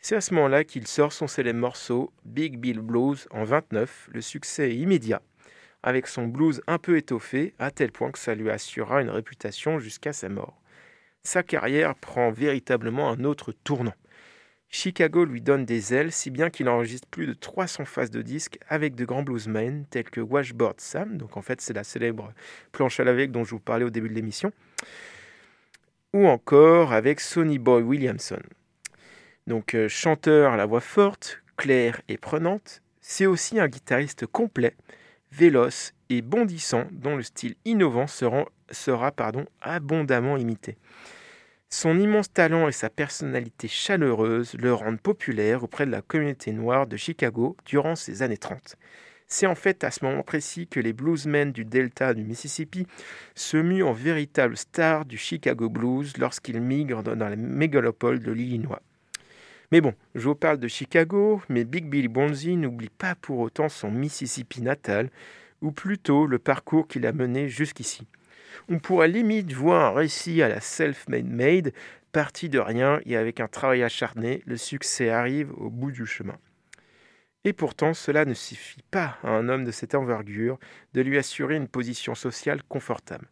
[0.00, 4.10] C'est à ce moment-là qu'il sort son célèbre morceau Big Bill Blues en 29.
[4.12, 5.22] Le succès est immédiat,
[5.82, 9.78] avec son blues un peu étoffé, à tel point que ça lui assurera une réputation
[9.78, 10.60] jusqu'à sa mort.
[11.22, 13.94] Sa carrière prend véritablement un autre tournant.
[14.70, 18.58] Chicago lui donne des ailes, si bien qu'il enregistre plus de 300 phases de disques
[18.68, 22.32] avec de grands bluesmen tels que Washboard Sam, donc en fait c'est la célèbre
[22.70, 24.52] planche à laver dont je vous parlais au début de l'émission,
[26.12, 28.42] ou encore avec Sonny Boy Williamson.
[29.46, 34.74] Donc euh, chanteur à la voix forte, claire et prenante, c'est aussi un guitariste complet,
[35.32, 39.12] véloce et bondissant dont le style innovant sera,
[39.60, 40.76] abondamment imité.
[41.70, 46.86] Son immense talent et sa personnalité chaleureuse le rendent populaire auprès de la communauté noire
[46.86, 48.76] de Chicago durant ces années 30.
[49.26, 52.86] C'est en fait à ce moment précis que les bluesmen du delta du Mississippi
[53.34, 58.80] se muent en véritables stars du Chicago blues lorsqu'ils migrent dans la mégalopole de l'Illinois.
[59.70, 63.68] Mais bon, je vous parle de Chicago, mais Big Billy Bonzi n'oublie pas pour autant
[63.68, 65.10] son Mississippi natal,
[65.60, 68.06] ou plutôt le parcours qu'il a mené jusqu'ici.
[68.70, 71.72] On pourrait limite voir un récit à la self-made made,
[72.12, 76.36] parti de rien et avec un travail acharné, le succès arrive au bout du chemin.
[77.44, 80.58] Et pourtant, cela ne suffit pas à un homme de cette envergure
[80.94, 83.28] de lui assurer une position sociale confortable.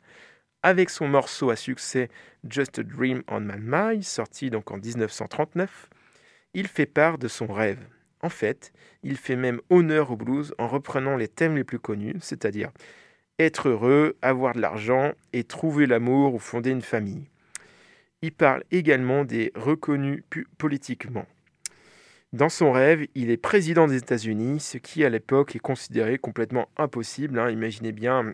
[0.63, 2.11] Avec son morceau à succès
[2.49, 5.89] Just a Dream on My Mind, sorti donc en 1939,
[6.57, 7.87] il fait part de son rêve.
[8.23, 12.17] En fait, il fait même honneur au blues en reprenant les thèmes les plus connus,
[12.21, 12.71] c'est-à-dire
[13.39, 17.29] être heureux, avoir de l'argent et trouver l'amour ou fonder une famille.
[18.23, 20.25] Il parle également des reconnus
[20.57, 21.27] politiquement.
[22.33, 26.71] Dans son rêve, il est président des États-Unis, ce qui à l'époque est considéré complètement
[26.79, 27.39] impossible.
[27.39, 27.51] Hein.
[27.51, 28.33] Imaginez bien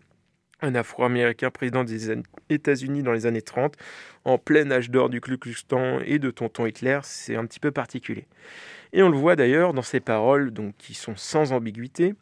[0.63, 2.17] un Afro-Américain président des
[2.49, 3.75] États-Unis dans les années 30,
[4.25, 7.61] en plein âge d'or du Ku Klux Klan et de Tonton Hitler, c'est un petit
[7.61, 8.27] peu particulier.
[8.93, 12.15] Et on le voit d'ailleurs dans ses paroles, donc qui sont sans ambiguïté.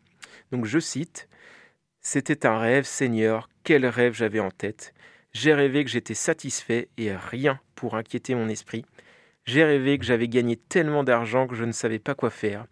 [0.51, 1.29] Donc je cite
[2.03, 4.95] c'était un rêve, Seigneur, quel rêve j'avais en tête.
[5.33, 8.87] J'ai rêvé que j'étais satisfait et rien pour inquiéter mon esprit.
[9.45, 12.65] J'ai rêvé que j'avais gagné tellement d'argent que je ne savais pas quoi faire.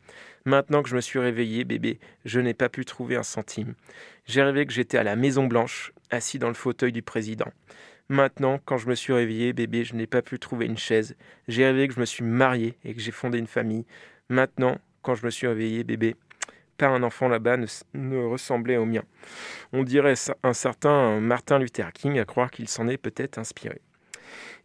[0.48, 3.74] Maintenant que je me suis réveillé, bébé, je n'ai pas pu trouver un centime.
[4.24, 7.52] J'ai rêvé que j'étais à la Maison Blanche, assis dans le fauteuil du président.
[8.08, 11.16] Maintenant, quand je me suis réveillé, bébé, je n'ai pas pu trouver une chaise.
[11.48, 13.84] J'ai rêvé que je me suis marié et que j'ai fondé une famille.
[14.30, 16.16] Maintenant, quand je me suis réveillé, bébé,
[16.78, 17.58] pas un enfant là-bas
[17.92, 19.02] ne, ressemblait au mien.
[19.74, 23.82] On dirait un certain Martin Luther King à croire qu'il s'en est peut-être inspiré.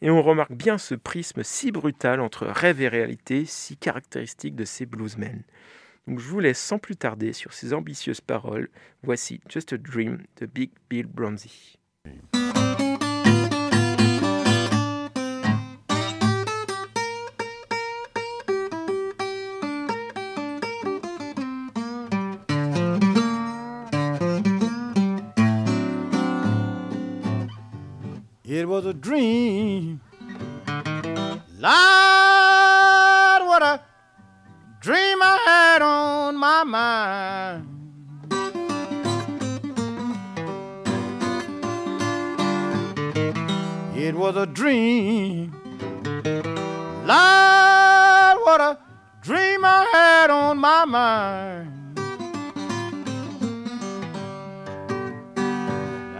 [0.01, 4.65] Et on remarque bien ce prisme si brutal entre rêve et réalité, si caractéristique de
[4.65, 5.43] ces bluesmen.
[6.07, 8.69] Donc je vous laisse sans plus tarder sur ces ambitieuses paroles.
[9.03, 11.77] Voici Just a Dream de Big Bill Bronzy.
[29.03, 29.99] Dream.
[31.59, 31.73] Lord,
[33.45, 33.81] what a
[34.79, 37.67] dream I had on my mind.
[43.97, 45.51] It was a dream.
[47.05, 48.77] Lord, what a
[49.21, 51.99] dream I had on my mind.
[55.37, 56.17] And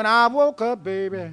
[0.00, 1.30] when I woke up, baby,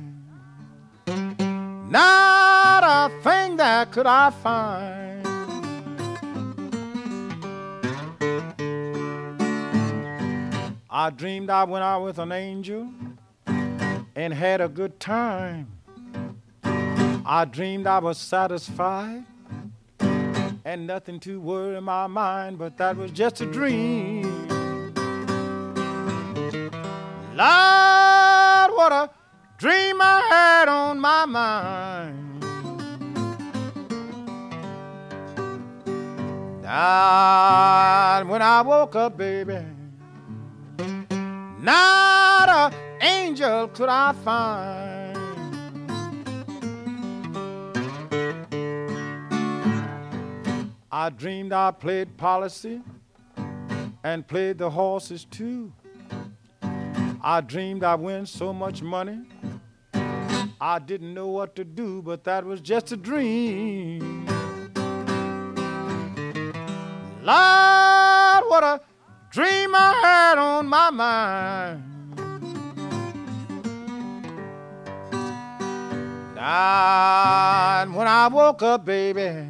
[1.89, 5.25] not a thing that could I find.
[10.89, 12.89] I dreamed I went out with an angel
[13.45, 15.71] and had a good time.
[16.61, 19.23] I dreamed I was satisfied
[20.65, 24.23] and nothing to worry my mind, but that was just a dream.
[27.33, 27.96] Lord,
[28.89, 29.09] what a
[29.57, 32.41] dream I had on my mind.
[36.65, 39.59] And when I woke up, baby,
[41.59, 45.17] not an angel could I find.
[50.89, 52.81] I dreamed I played policy
[54.05, 55.73] and played the horses too.
[57.29, 59.19] I dreamed I win so much money.
[60.61, 64.25] I didn't know what to do, but that was just a dream.
[67.21, 68.79] Lord, what a
[69.29, 71.83] dream I had on my mind.
[76.39, 79.45] And when I woke up, baby,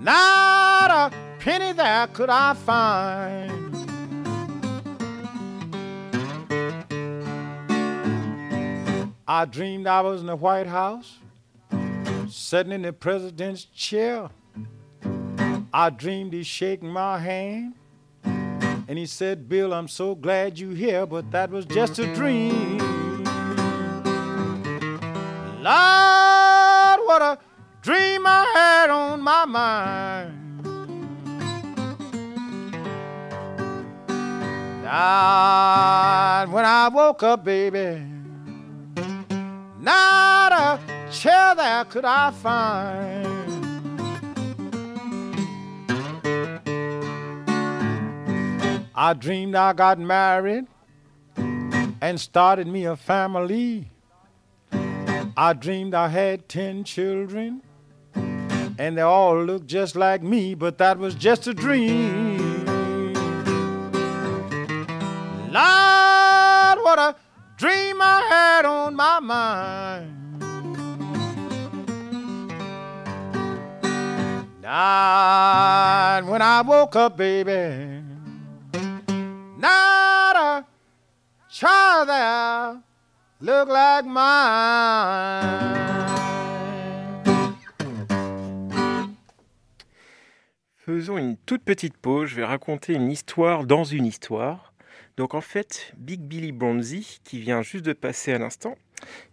[0.00, 3.57] not a penny there could I find.
[9.30, 11.18] I dreamed I was in the White House,
[12.30, 14.30] sitting in the president's chair.
[15.70, 17.74] I dreamed he's shaking my hand,
[18.24, 22.78] and he said, Bill, I'm so glad you're here, but that was just a dream.
[25.60, 27.38] Lord, what a
[27.82, 30.34] dream I had on my mind.
[34.90, 38.02] And when I woke up, baby,
[39.80, 43.26] not a chair there could I find.
[48.94, 50.66] I dreamed I got married
[52.00, 53.90] and started me a family.
[55.36, 57.62] I dreamed I had ten children
[58.78, 62.57] and they all looked just like me, but that was just a dream.
[69.20, 70.14] My mind.
[74.64, 78.02] And when I woke up, baby,
[79.56, 80.64] not a
[81.50, 82.82] child there
[83.40, 85.74] look like mine.
[90.76, 92.28] Faisons une toute petite pause.
[92.28, 94.72] Je vais raconter une histoire dans une histoire.
[95.16, 98.76] Donc en fait, Big Billy Bronzy, qui vient juste de passer à l'instant,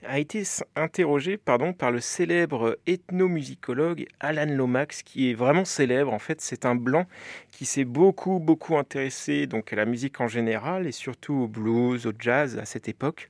[0.04, 0.44] a été
[0.76, 6.14] interrogé pardon, par le célèbre ethnomusicologue Alan Lomax, qui est vraiment célèbre.
[6.14, 7.06] En fait, c'est un blanc
[7.52, 12.06] qui s'est beaucoup, beaucoup intéressé donc, à la musique en général et surtout au blues,
[12.06, 13.30] au jazz à cette époque.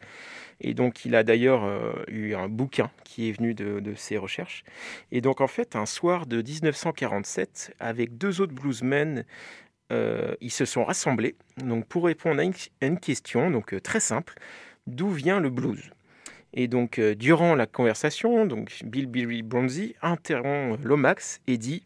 [0.61, 4.63] Et donc, il a d'ailleurs euh, eu un bouquin qui est venu de, ses recherches.
[5.11, 9.25] Et donc, en fait, un soir de 1947, avec deux autres bluesmen
[9.91, 14.33] euh, ils se sont rassemblés donc, pour répondre à une, question donc, euh, très simple
[14.87, 15.91] d'où vient le blues?
[16.55, 21.83] Et donc, euh, durant la conversation, donc, Bill Billy Bronzy interrompt Lomax et dit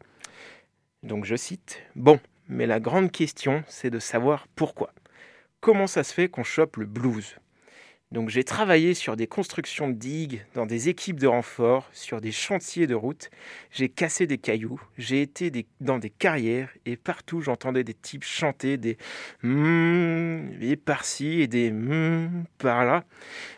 [1.01, 4.93] donc, Je cite Bon, mais la grande question, c'est de savoir pourquoi.
[5.59, 7.35] Comment ça se fait qu'on chope le blues?
[8.11, 12.31] Donc j'ai travaillé sur des constructions de digues, dans des équipes de renfort, sur des
[12.31, 13.29] chantiers de route.
[13.69, 18.77] J'ai cassé des cailloux, j'ai été dans des carrières et partout j'entendais des types chanter
[18.77, 18.97] des
[19.43, 23.03] mmm et par-ci et des mmm par-là,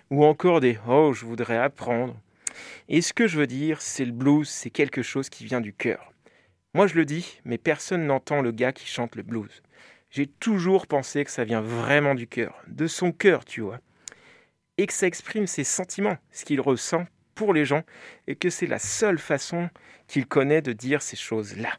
[0.09, 2.19] ou encore des oh je voudrais apprendre.
[2.89, 5.71] Et ce que je veux dire, c'est le blues, c'est quelque chose qui vient du
[5.71, 6.11] cœur.
[6.73, 9.63] Moi je le dis, mais personne n'entend le gars qui chante le blues.
[10.09, 13.79] J'ai toujours pensé que ça vient vraiment du cœur, de son cœur, tu vois
[14.81, 17.05] et que ça exprime ses sentiments, ce qu'il ressent
[17.35, 17.83] pour les gens,
[18.25, 19.69] et que c'est la seule façon
[20.07, 21.69] qu'il connaît de dire ces choses-là.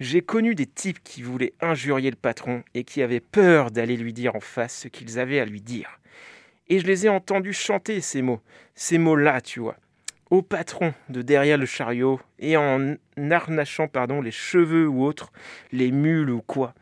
[0.00, 4.12] J'ai connu des types qui voulaient injurier le patron et qui avaient peur d'aller lui
[4.12, 6.00] dire en face ce qu'ils avaient à lui dire.
[6.68, 8.40] Et je les ai entendus chanter ces mots,
[8.74, 9.76] ces mots-là, tu vois,
[10.30, 12.96] au patron de derrière le chariot et en
[13.30, 15.30] harnachant pardon, les cheveux ou autres,
[15.70, 16.74] les mules ou quoi.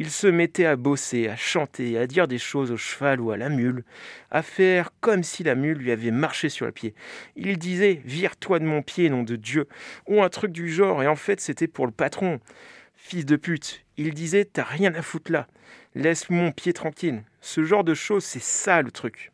[0.00, 3.36] Il se mettait à bosser, à chanter, à dire des choses au cheval ou à
[3.36, 3.82] la mule,
[4.30, 6.94] à faire comme si la mule lui avait marché sur le pied.
[7.34, 9.66] Il disait Vire-toi de mon pied, nom de Dieu,
[10.06, 12.38] ou un truc du genre, et en fait c'était pour le patron.
[12.94, 15.48] Fils de pute, il disait T'as rien à foutre là,
[15.96, 17.24] laisse mon pied tranquille.
[17.40, 19.32] Ce genre de choses, c'est ça le truc.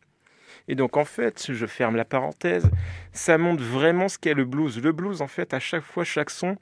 [0.67, 2.71] Et donc en fait, je ferme la parenthèse,
[3.13, 4.81] ça montre vraiment ce qu'est le blues.
[4.81, 6.57] Le blues, en fait, à chaque fois, chaque son,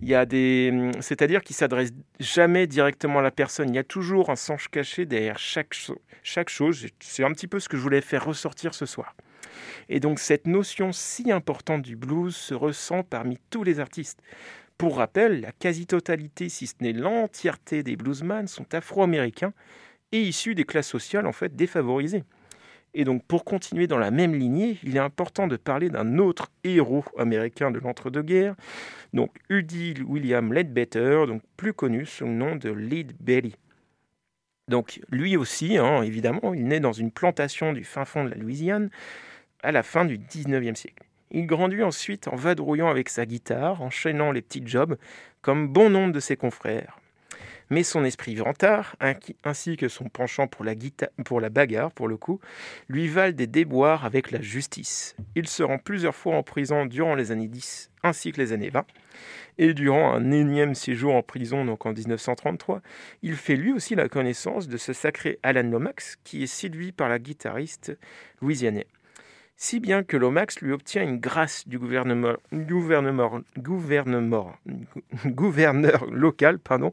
[0.00, 3.68] il y a des, c'est-à-dire qu'il s'adresse jamais directement à la personne.
[3.68, 5.74] Il y a toujours un sens caché derrière chaque,
[6.22, 6.86] chaque chose.
[7.00, 9.14] C'est un petit peu ce que je voulais faire ressortir ce soir.
[9.88, 14.20] Et donc cette notion si importante du blues se ressent parmi tous les artistes.
[14.78, 19.52] Pour rappel, la quasi-totalité, si ce n'est l'entièreté des bluesmen, sont afro-américains
[20.10, 22.24] et issus des classes sociales en fait défavorisées.
[22.94, 26.50] Et donc, pour continuer dans la même lignée, il est important de parler d'un autre
[26.62, 28.54] héros américain de l'entre-deux-guerres,
[29.14, 33.56] donc Udi William Ledbetter, donc plus connu sous le nom de Lead Belly.
[34.68, 38.36] Donc, lui aussi, hein, évidemment, il naît dans une plantation du fin fond de la
[38.36, 38.90] Louisiane
[39.62, 41.04] à la fin du 19e siècle.
[41.30, 44.98] Il grandit ensuite en vadrouillant avec sa guitare, enchaînant les petits jobs,
[45.40, 46.98] comme bon nombre de ses confrères.
[47.70, 48.96] Mais son esprit vantard,
[49.44, 50.74] ainsi que son penchant pour la,
[51.24, 52.40] pour bagarre, pour le coup,
[52.88, 55.16] lui valent des déboires avec la justice.
[55.34, 58.70] Il se rend plusieurs fois en prison durant les années 10 ainsi que les années
[58.70, 58.84] 20.
[59.58, 62.80] Et durant un énième séjour en prison, donc en 1933,
[63.22, 67.08] il fait lui aussi la connaissance de ce sacré Alan Lomax, qui est séduit par
[67.08, 67.96] la guitariste
[68.40, 68.86] louisianaise
[69.56, 72.36] si bien que Lomax lui obtient une grâce du gouvernement,
[75.26, 76.92] gouverneur local, pardon,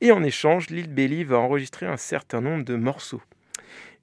[0.00, 3.22] et en échange, l'île Belly va enregistrer un certain nombre de morceaux.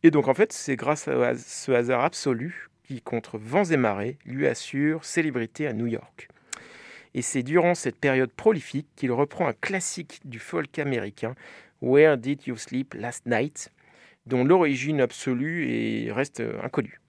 [0.03, 4.17] Et donc en fait, c'est grâce à ce hasard absolu qui, contre vents et marées,
[4.25, 6.29] lui assure célébrité à New York.
[7.15, 11.33] Et c'est durant cette période prolifique qu'il reprend un classique du folk américain,
[11.81, 13.71] Where Did You Sleep Last Night,
[14.25, 16.99] dont l'origine absolue reste inconnue.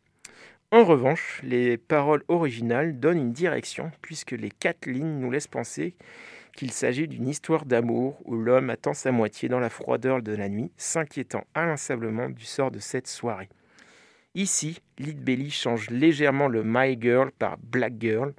[0.73, 5.95] En revanche, les paroles originales donnent une direction, puisque les quatre lignes nous laissent penser
[6.57, 10.49] qu'il s'agit d'une histoire d'amour où l'homme attend sa moitié dans la froideur de la
[10.49, 13.49] nuit, s'inquiétant inlassablement du sort de cette soirée.
[14.35, 18.35] Ici, Lead Belly change légèrement le My Girl par Black Girl.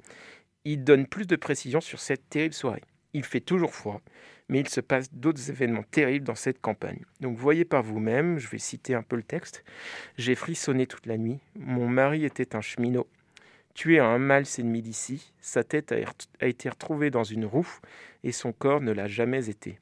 [0.64, 2.82] Il donne plus de précision sur cette terrible soirée.
[3.14, 4.02] Il fait toujours froid,
[4.48, 7.04] mais il se passe d'autres événements terribles dans cette campagne.
[7.20, 9.64] Donc voyez par vous-même, je vais citer un peu le texte.
[10.16, 13.06] J'ai frissonné toute la nuit, mon mari était un cheminot.
[13.74, 17.78] Tué à un mâle ennemi d'ici, sa tête a été retrouvée dans une roue
[18.24, 19.78] et son corps ne l'a jamais été.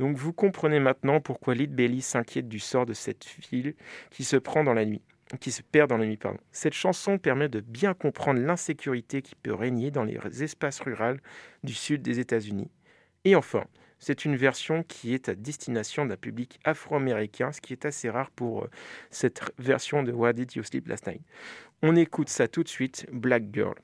[0.00, 3.76] Donc vous comprenez maintenant pourquoi Lyd Belly s'inquiète du sort de cette ville
[4.10, 5.02] qui se prend dans la nuit,
[5.38, 6.16] qui se perd dans la nuit.
[6.16, 6.40] Pardon.
[6.50, 11.18] Cette chanson permet de bien comprendre l'insécurité qui peut régner dans les espaces ruraux
[11.62, 12.68] du sud des États-Unis
[13.24, 13.64] et enfin,
[13.98, 18.30] c'est une version qui est à destination d'un public afro-américain, ce qui est assez rare
[18.30, 18.70] pour euh,
[19.10, 21.22] cette version de Why Did You Sleep Last Night.
[21.82, 23.74] On écoute ça tout de suite, Black Girl.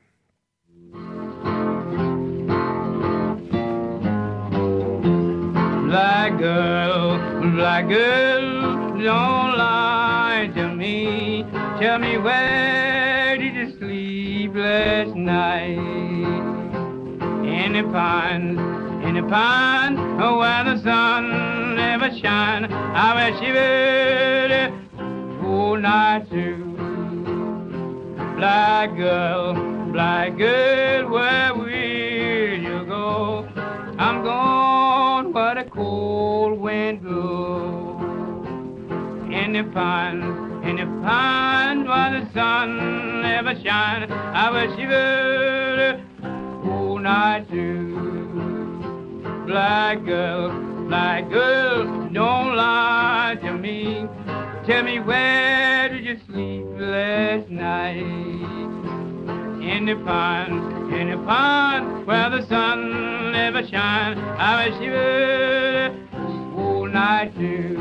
[5.87, 7.19] Black girl,
[7.57, 11.45] black girl, don't lie to me.
[11.81, 15.79] Tell me where did you sleep last night?
[17.43, 18.80] In the pines
[19.11, 19.97] in a pond
[20.39, 22.73] where the sun never shine.
[22.73, 26.77] I wish you would all night too.
[28.37, 29.55] Black girl,
[29.91, 33.49] black girl, where will you go?
[33.99, 38.01] I'm gone where the cold wind blows.
[39.33, 44.09] In the pond, in the pond where the sun never shine.
[44.13, 48.20] I wish you would all night too
[49.51, 54.07] black girl, black girl, don't lie to me.
[54.65, 57.97] Tell me where did you sleep last night?
[57.97, 64.21] In the pond, in the pond where the sun never shines.
[64.39, 67.77] I you would all night too.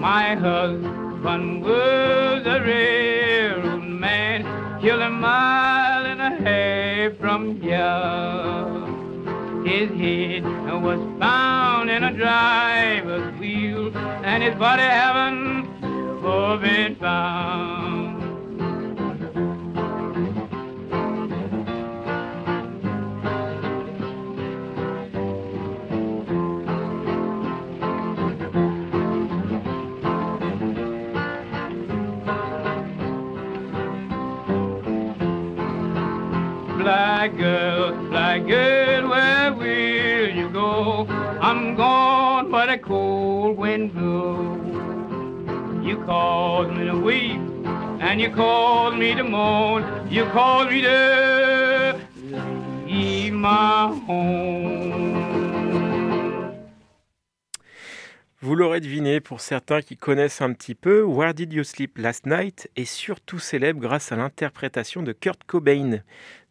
[0.00, 4.42] My husband was a railroad man,
[4.82, 8.79] killed a mile and a half from here.
[9.70, 10.42] His head
[10.82, 15.68] was found in a driver's wheel, and his body haven't
[16.60, 18.20] been found.
[36.80, 37.69] Black girl,
[43.80, 45.84] wind blows.
[45.84, 47.40] You called me to weep,
[48.00, 50.08] and you called me to mourn.
[50.10, 52.00] You called me to
[52.86, 55.09] leave my home.
[58.42, 62.24] Vous l'aurez deviné, pour certains qui connaissent un petit peu, Where Did You Sleep Last
[62.24, 66.00] Night est surtout célèbre grâce à l'interprétation de Kurt Cobain.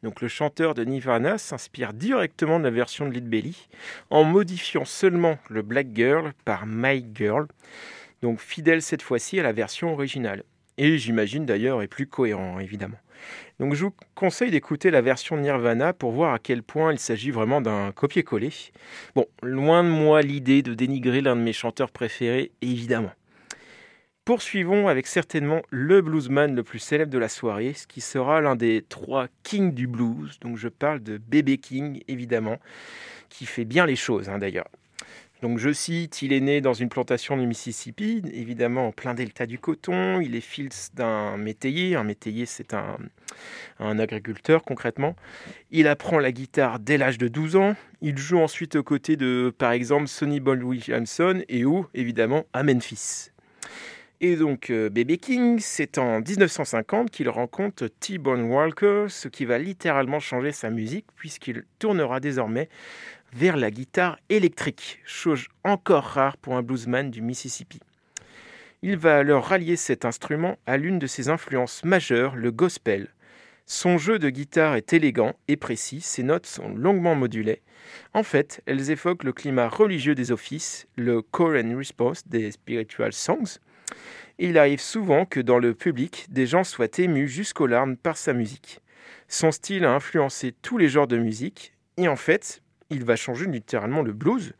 [0.03, 3.67] Donc le chanteur de Nirvana s'inspire directement de la version de Lead Belly
[4.11, 7.47] en modifiant seulement le Black Girl par My Girl,
[8.21, 10.43] donc fidèle cette fois-ci à la version originale.
[10.77, 12.99] Et j'imagine d'ailleurs est plus cohérent évidemment.
[13.59, 17.31] Donc je vous conseille d'écouter la version Nirvana pour voir à quel point il s'agit
[17.31, 18.51] vraiment d'un copier-coller.
[19.15, 23.11] Bon, loin de moi l'idée de dénigrer l'un de mes chanteurs préférés, évidemment.
[24.25, 28.55] Poursuivons avec certainement le bluesman le plus célèbre de la soirée, ce qui sera l'un
[28.55, 30.39] des trois kings du blues.
[30.41, 32.59] Donc je parle de Bébé King, évidemment,
[33.29, 34.67] qui fait bien les choses hein, d'ailleurs.
[35.41, 39.45] Donc je cite, il est né dans une plantation du Mississippi, évidemment en plein delta
[39.45, 40.19] du coton.
[40.19, 41.95] Il est fils d'un métayer.
[41.95, 42.97] Un métayer, c'est un,
[43.79, 45.15] agriculteur concrètement.
[45.71, 47.75] Il apprend la guitare dès l'âge de 12 ans.
[48.01, 52.63] Il joue ensuite aux côtés de, par exemple, Sonny Boy Williamson et où, évidemment, à
[52.63, 53.31] Memphis.
[54.21, 59.57] Et donc, euh, Baby King, c'est en 1950 qu'il rencontre T-Bone Walker, ce qui va
[59.57, 62.67] littéralement changer sa musique, puisqu'il tournera désormais
[63.33, 67.79] vers la guitare électrique, chose encore rare pour un bluesman du Mississippi.
[68.81, 73.09] Il va alors rallier cet instrument à l'une de ses influences majeures, le gospel.
[73.65, 77.61] Son jeu de guitare est élégant et précis, ses notes sont longuement modulées.
[78.13, 83.13] En fait, elles évoquent le climat religieux des offices, le call and response des spiritual
[83.13, 83.59] songs,
[84.41, 88.31] il arrive souvent que dans le public, des gens soient émus jusqu'aux larmes par sa
[88.31, 88.79] musique.
[89.27, 93.45] Son style a influencé tous les genres de musique, et en fait, il va changer
[93.45, 94.53] littéralement le blues,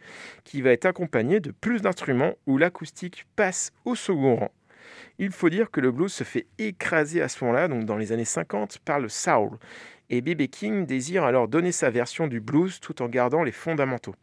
[0.44, 4.52] qui va être accompagné de plus d'instruments où l'acoustique passe au second rang.
[5.18, 8.12] Il faut dire que le blues se fait écraser à ce moment-là, donc dans les
[8.12, 9.58] années 50, par le soul,
[10.10, 10.48] et B.B.
[10.48, 14.16] King désire alors donner sa version du blues tout en gardant les fondamentaux.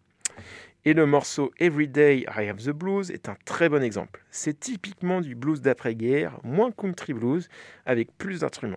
[0.84, 4.24] Et le morceau Everyday I Have the Blues est un très bon exemple.
[4.30, 7.48] C'est typiquement du blues d'après-guerre, moins country blues,
[7.84, 8.76] avec plus d'instruments.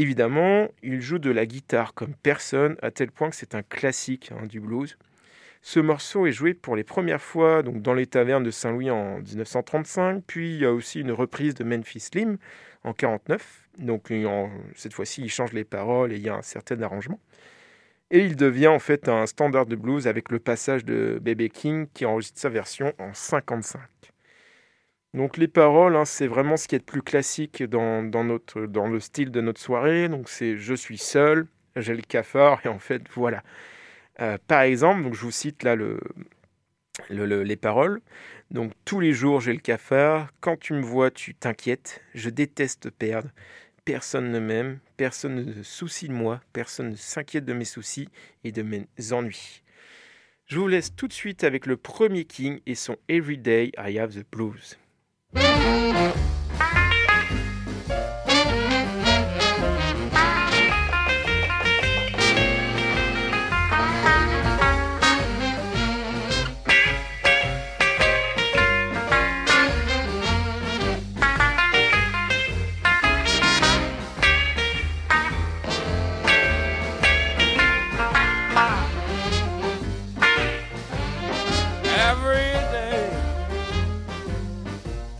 [0.00, 4.30] Évidemment, il joue de la guitare comme personne, à tel point que c'est un classique
[4.32, 4.96] hein, du blues.
[5.60, 9.18] Ce morceau est joué pour les premières fois donc, dans les tavernes de Saint-Louis en
[9.18, 12.38] 1935, puis il y a aussi une reprise de Memphis Slim
[12.84, 13.68] en 1949.
[13.78, 14.12] Donc
[14.76, 17.18] cette fois-ci, il change les paroles et il y a un certain arrangement.
[18.10, 21.48] Et il devient en fait un standard de blues avec le passage de B.B.
[21.48, 23.80] King qui enregistre sa version en 55.
[25.14, 28.88] Donc les paroles, hein, c'est vraiment ce qui est le plus classique dans, notre, dans
[28.88, 30.08] le style de notre soirée.
[30.08, 31.46] Donc c'est je suis seul,
[31.76, 33.42] j'ai le cafard et en fait voilà.
[34.20, 35.98] Euh, par exemple, je vous cite là le,
[37.08, 38.00] les paroles.
[38.50, 40.28] Donc tous les jours j'ai le cafard.
[40.40, 42.02] Quand tu me vois, tu t'inquiètes.
[42.14, 43.30] Je déteste perdre.
[43.86, 48.10] Personne ne m'aime, personne ne se soucie de moi, personne ne s'inquiète de mes soucis
[48.44, 49.62] et de mes ennuis.
[50.44, 54.14] Je vous laisse tout de suite avec le premier King et son Everyday I Have
[54.14, 54.78] the Blues.
[55.34, 56.37] えっ?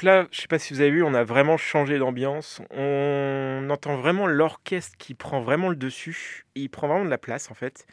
[0.00, 2.62] Donc là, je sais pas si vous avez vu, on a vraiment changé d'ambiance.
[2.70, 6.46] On entend vraiment l'orchestre qui prend vraiment le dessus.
[6.54, 7.86] Il prend vraiment de la place en fait.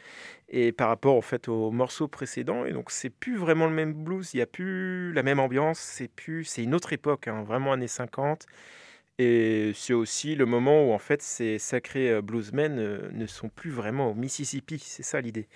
[0.48, 3.92] Et par rapport en fait au morceau précédent, et donc c'est plus vraiment le même
[3.92, 4.32] blues.
[4.32, 5.80] Il n'y a plus la même ambiance.
[5.80, 8.46] C'est plus, c'est une autre époque, hein, vraiment années 50.
[9.18, 13.50] Et c'est aussi le moment où en fait ces sacrés euh, bluesmen euh, ne sont
[13.50, 14.78] plus vraiment au Mississippi.
[14.78, 15.46] C'est ça l'idée.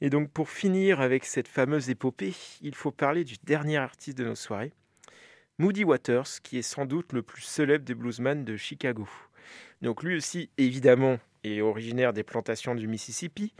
[0.00, 2.32] Et donc pour finir avec cette fameuse épopée,
[2.62, 4.72] il faut parler du dernier artiste de nos soirées.
[5.58, 9.08] Moody Waters, qui est sans doute le plus célèbre des bluesmen de Chicago.
[9.82, 13.54] Donc lui aussi, évidemment, est originaire des plantations du Mississippi,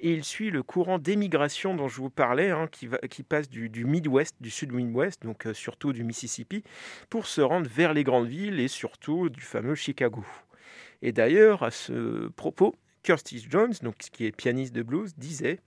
[0.00, 4.34] et il suit le courant d'émigration dont je vous parlais, hein, qui, passe du, Midwest,
[4.40, 6.64] du sud-Midwest, donc euh, surtout du Mississippi,
[7.10, 10.24] pour se rendre vers les grandes villes et surtout du fameux Chicago.
[11.00, 12.74] Et d'ailleurs, à ce propos,
[13.04, 15.60] Curtis Jones, donc, qui est pianiste de blues, disait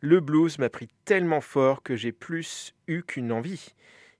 [0.00, 3.72] Le blues m'a pris tellement fort que j'ai plus eu qu'une envie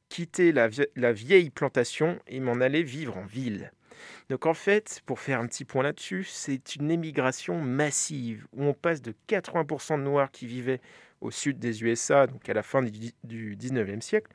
[0.08, 0.68] quitter la,
[1.12, 3.72] vieille plantation et m'en aller vivre en ville.
[4.28, 8.74] Donc en fait, pour faire un petit point là-dessus, c'est une émigration massive où on
[8.74, 10.80] passe de 80% de Noirs qui vivaient
[11.20, 14.30] au sud des USA, donc à la fin du 19e siècle,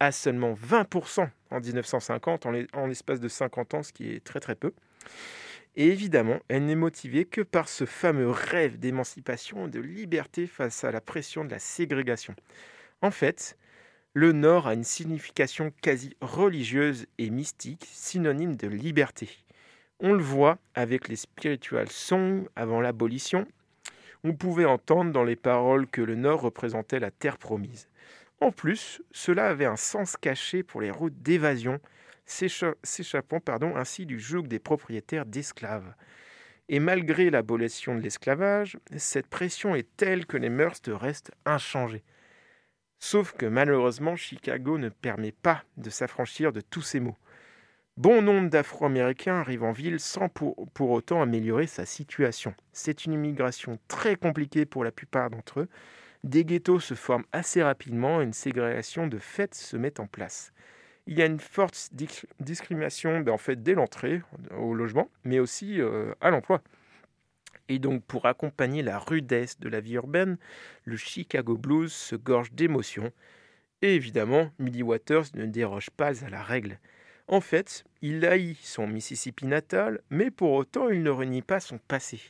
[0.00, 4.54] à seulement 20% en 1950, en l'espace de 50 ans, ce qui est très très
[4.54, 4.72] peu.
[5.76, 10.84] Et évidemment, elle n'est motivée que par ce fameux rêve d'émancipation et de liberté face
[10.84, 12.34] à la pression de la ségrégation.
[13.02, 13.58] En fait,
[14.16, 19.28] le Nord a une signification quasi religieuse et mystique, synonyme de liberté.
[20.00, 23.46] On le voit avec les spiritual songs avant l'abolition.
[24.24, 27.90] On pouvait entendre dans les paroles que le Nord représentait la terre promise.
[28.40, 31.78] En plus, cela avait un sens caché pour les routes d'évasion,
[32.24, 33.42] s'échappant
[33.74, 35.94] ainsi du joug des propriétaires d'esclaves.
[36.70, 42.02] Et malgré l'abolition de l'esclavage, cette pression est telle que les mœurs restent inchangées.
[43.08, 47.14] Sauf que malheureusement, Chicago ne permet pas de s'affranchir de tous ces maux.
[47.96, 52.52] Bon nombre d'Afro-Américains arrivent en ville sans pour, autant améliorer sa situation.
[52.72, 55.68] C'est une immigration très compliquée pour la plupart d'entre eux.
[56.24, 60.52] Des ghettos se forment assez rapidement et une ségrégation de fait se met en place.
[61.06, 61.90] Il y a une forte
[62.40, 64.20] discrimination ben, dès l'entrée
[64.58, 66.60] au logement, mais aussi euh, à l'emploi.
[67.68, 70.38] Et donc, pour accompagner la rudesse de la vie urbaine,
[70.84, 73.12] le Chicago Blues se gorge d'émotions.
[73.82, 76.78] Évidemment, Millie Waters ne déroge pas à la règle.
[77.28, 81.78] En fait, il haït son Mississippi natal, mais pour autant, il ne renie pas son
[81.78, 82.20] passé.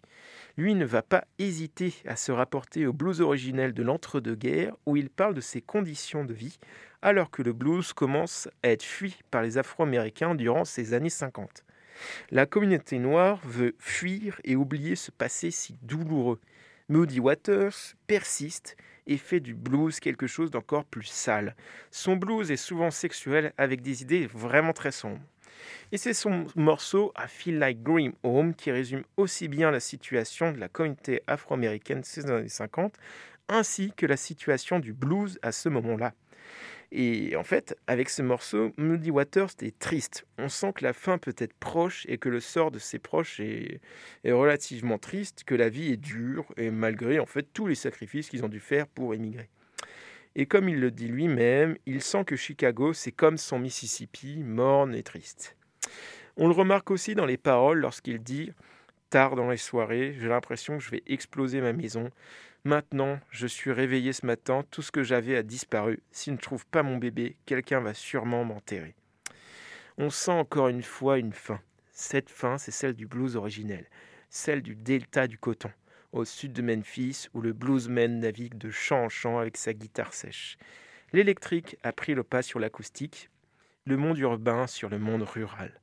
[0.56, 5.10] Lui ne va pas hésiter à se rapporter au blues originel de l'entre-deux-guerres, où il
[5.10, 6.58] parle de ses conditions de vie,
[7.02, 11.65] alors que le blues commence à être fui par les Afro-Américains durant ces années 50.
[12.30, 16.40] La communauté noire veut fuir et oublier ce passé si douloureux.
[16.88, 18.76] Moody Waters persiste
[19.06, 21.56] et fait du blues quelque chose d'encore plus sale.
[21.90, 25.20] Son blues est souvent sexuel avec des idées vraiment très sombres.
[25.92, 30.52] Et c'est son morceau I Feel Like Going Home qui résume aussi bien la situation
[30.52, 32.94] de la communauté afro-américaine ces années 50
[33.48, 36.12] ainsi que la situation du blues à ce moment-là.
[36.92, 40.26] Et en fait, avec ce morceau, Moody Waters est triste.
[40.38, 43.40] On sent que la fin peut être proche et que le sort de ses proches
[43.40, 43.80] est,
[44.24, 48.44] relativement triste, que la vie est dure, et malgré en fait tous les sacrifices qu'ils
[48.44, 49.48] ont dû faire pour émigrer.
[50.36, 54.94] Et comme il le dit lui-même, il sent que Chicago, c'est comme son Mississippi, morne
[54.94, 55.56] et triste.
[56.36, 58.52] On le remarque aussi dans les paroles lorsqu'il dit
[59.08, 62.10] Tard dans les soirées, j'ai l'impression que je vais exploser ma maison.
[62.66, 66.02] Maintenant, je suis réveillé ce matin, tout ce que j'avais a disparu.
[66.10, 68.96] Si je ne trouve pas mon bébé, quelqu'un va sûrement m'enterrer.
[69.98, 71.60] On sent encore une fois une fin.
[71.92, 73.86] Cette fin, c'est celle du blues originel,
[74.30, 75.70] celle du delta du coton,
[76.10, 80.12] au sud de Memphis, où le bluesman navigue de champ en champ avec sa guitare
[80.12, 80.58] sèche.
[81.12, 83.30] L'électrique a pris le pas sur l'acoustique,
[83.84, 85.80] le monde urbain sur le monde rural.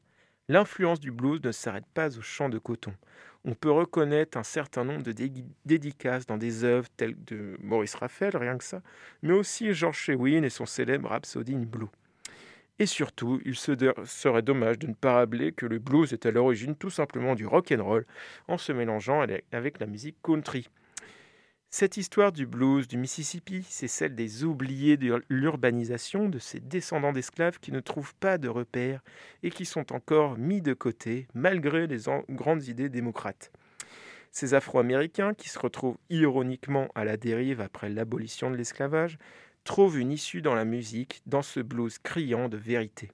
[0.50, 2.94] L'influence du blues ne s'arrête pas au champ de coton
[3.46, 5.12] on peut reconnaître un certain nombre de
[5.66, 8.82] dédicaces dans des œuvres telles de Maurice Raphael, rien que ça,
[9.22, 11.88] mais aussi George Shewin et son célèbre Rhapsody in Blue.
[12.80, 16.76] Et surtout, il serait dommage de ne pas rappeler que le blues est à l'origine
[16.76, 18.06] tout simplement du rock and roll,
[18.48, 19.22] en se mélangeant
[19.52, 20.68] avec la musique country.
[21.76, 27.12] Cette histoire du blues du Mississippi, c'est celle des oubliés de l'urbanisation, de ces descendants
[27.12, 29.04] d'esclaves qui ne trouvent pas de repères
[29.42, 33.52] et qui sont encore mis de côté malgré les grandes idées démocrates.
[34.32, 39.18] Ces Afro-Américains qui se retrouvent ironiquement à la dérive après l'abolition de l'esclavage
[39.64, 43.10] trouvent une issue dans la musique, dans ce blues criant de vérité.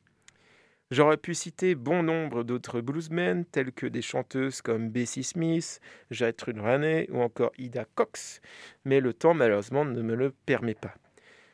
[0.91, 5.79] J'aurais pu citer bon nombre d'autres bluesmen, tels que des chanteuses comme Bessie Smith,
[6.09, 8.41] Gertrude Raney ou encore Ida Cox,
[8.85, 10.95] mais le temps malheureusement ne me le permet pas.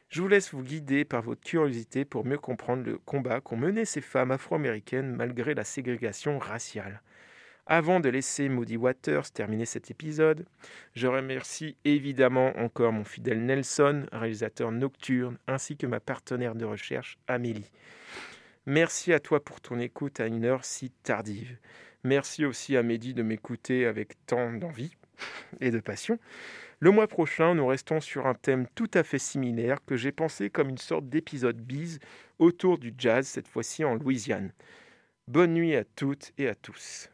[0.07, 3.83] Je vous laisse vous guider par votre curiosité pour mieux comprendre le combat qu'ont mené
[3.83, 7.01] ces femmes afro-américaines malgré la ségrégation raciale.
[7.65, 10.45] Avant de laisser Moody Waters terminer cet épisode,
[10.93, 17.17] je remercie évidemment encore mon fidèle Nelson, réalisateur nocturne, ainsi que ma partenaire de recherche
[17.27, 17.69] Amélie.
[18.65, 21.57] Merci à toi pour ton écoute à une heure si tardive.
[22.03, 24.95] Merci aussi à Mehdi de m'écouter avec tant d'envie
[25.61, 26.17] et de passion.
[26.79, 30.49] Le mois prochain, nous restons sur un thème tout à fait similaire que j'ai pensé
[30.49, 31.99] comme une sorte d'épisode bise
[32.39, 34.51] autour du jazz, cette fois-ci en Louisiane.
[35.27, 37.09] Bonne nuit à toutes et à tous.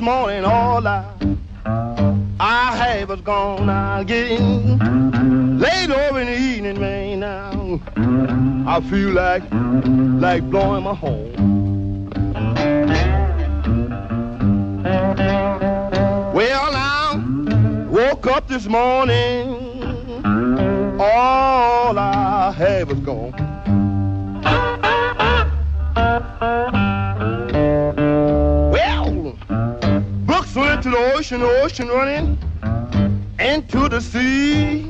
[0.00, 1.04] morning, all I,
[2.40, 4.06] I have was gone.
[4.06, 4.78] Getting
[5.58, 7.20] late over in the evening, man.
[7.20, 7.80] Now
[8.66, 9.42] I feel like
[10.22, 12.10] like blowing my horn.
[16.32, 19.84] Well, now woke up this morning,
[20.98, 23.39] all I have was gone.
[31.32, 32.38] Ocean, ocean running
[33.38, 34.84] into the sea.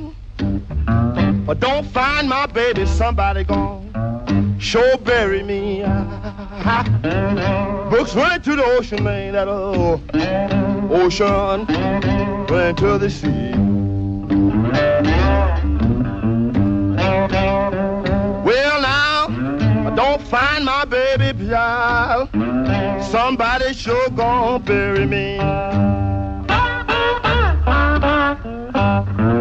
[1.44, 5.82] But don't find my baby, somebody gone sure bury me.
[7.90, 10.00] Books running to the ocean, man, that old
[10.90, 11.66] ocean
[12.46, 13.52] went to the sea.
[18.46, 19.26] Well, now,
[19.88, 22.30] I don't find my baby, child.
[23.10, 25.38] Somebody sure gonna bury me.
[28.80, 29.39] Thank you.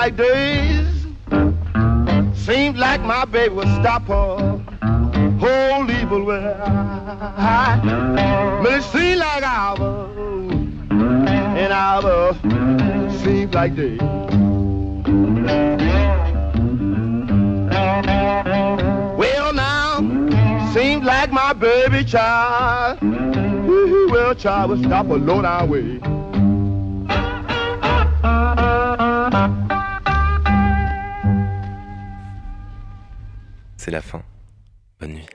[0.00, 1.06] Like days.
[2.76, 4.58] Like my baby would stop her
[5.38, 6.54] whole evil way.
[8.62, 10.16] But it seems like hours
[11.62, 12.36] and hours
[13.22, 14.00] seems like days.
[19.20, 20.00] Well now,
[21.04, 26.19] like my baby child, well child would stop alone our way.
[33.90, 34.22] La fin.
[35.00, 35.26] Bonne nuit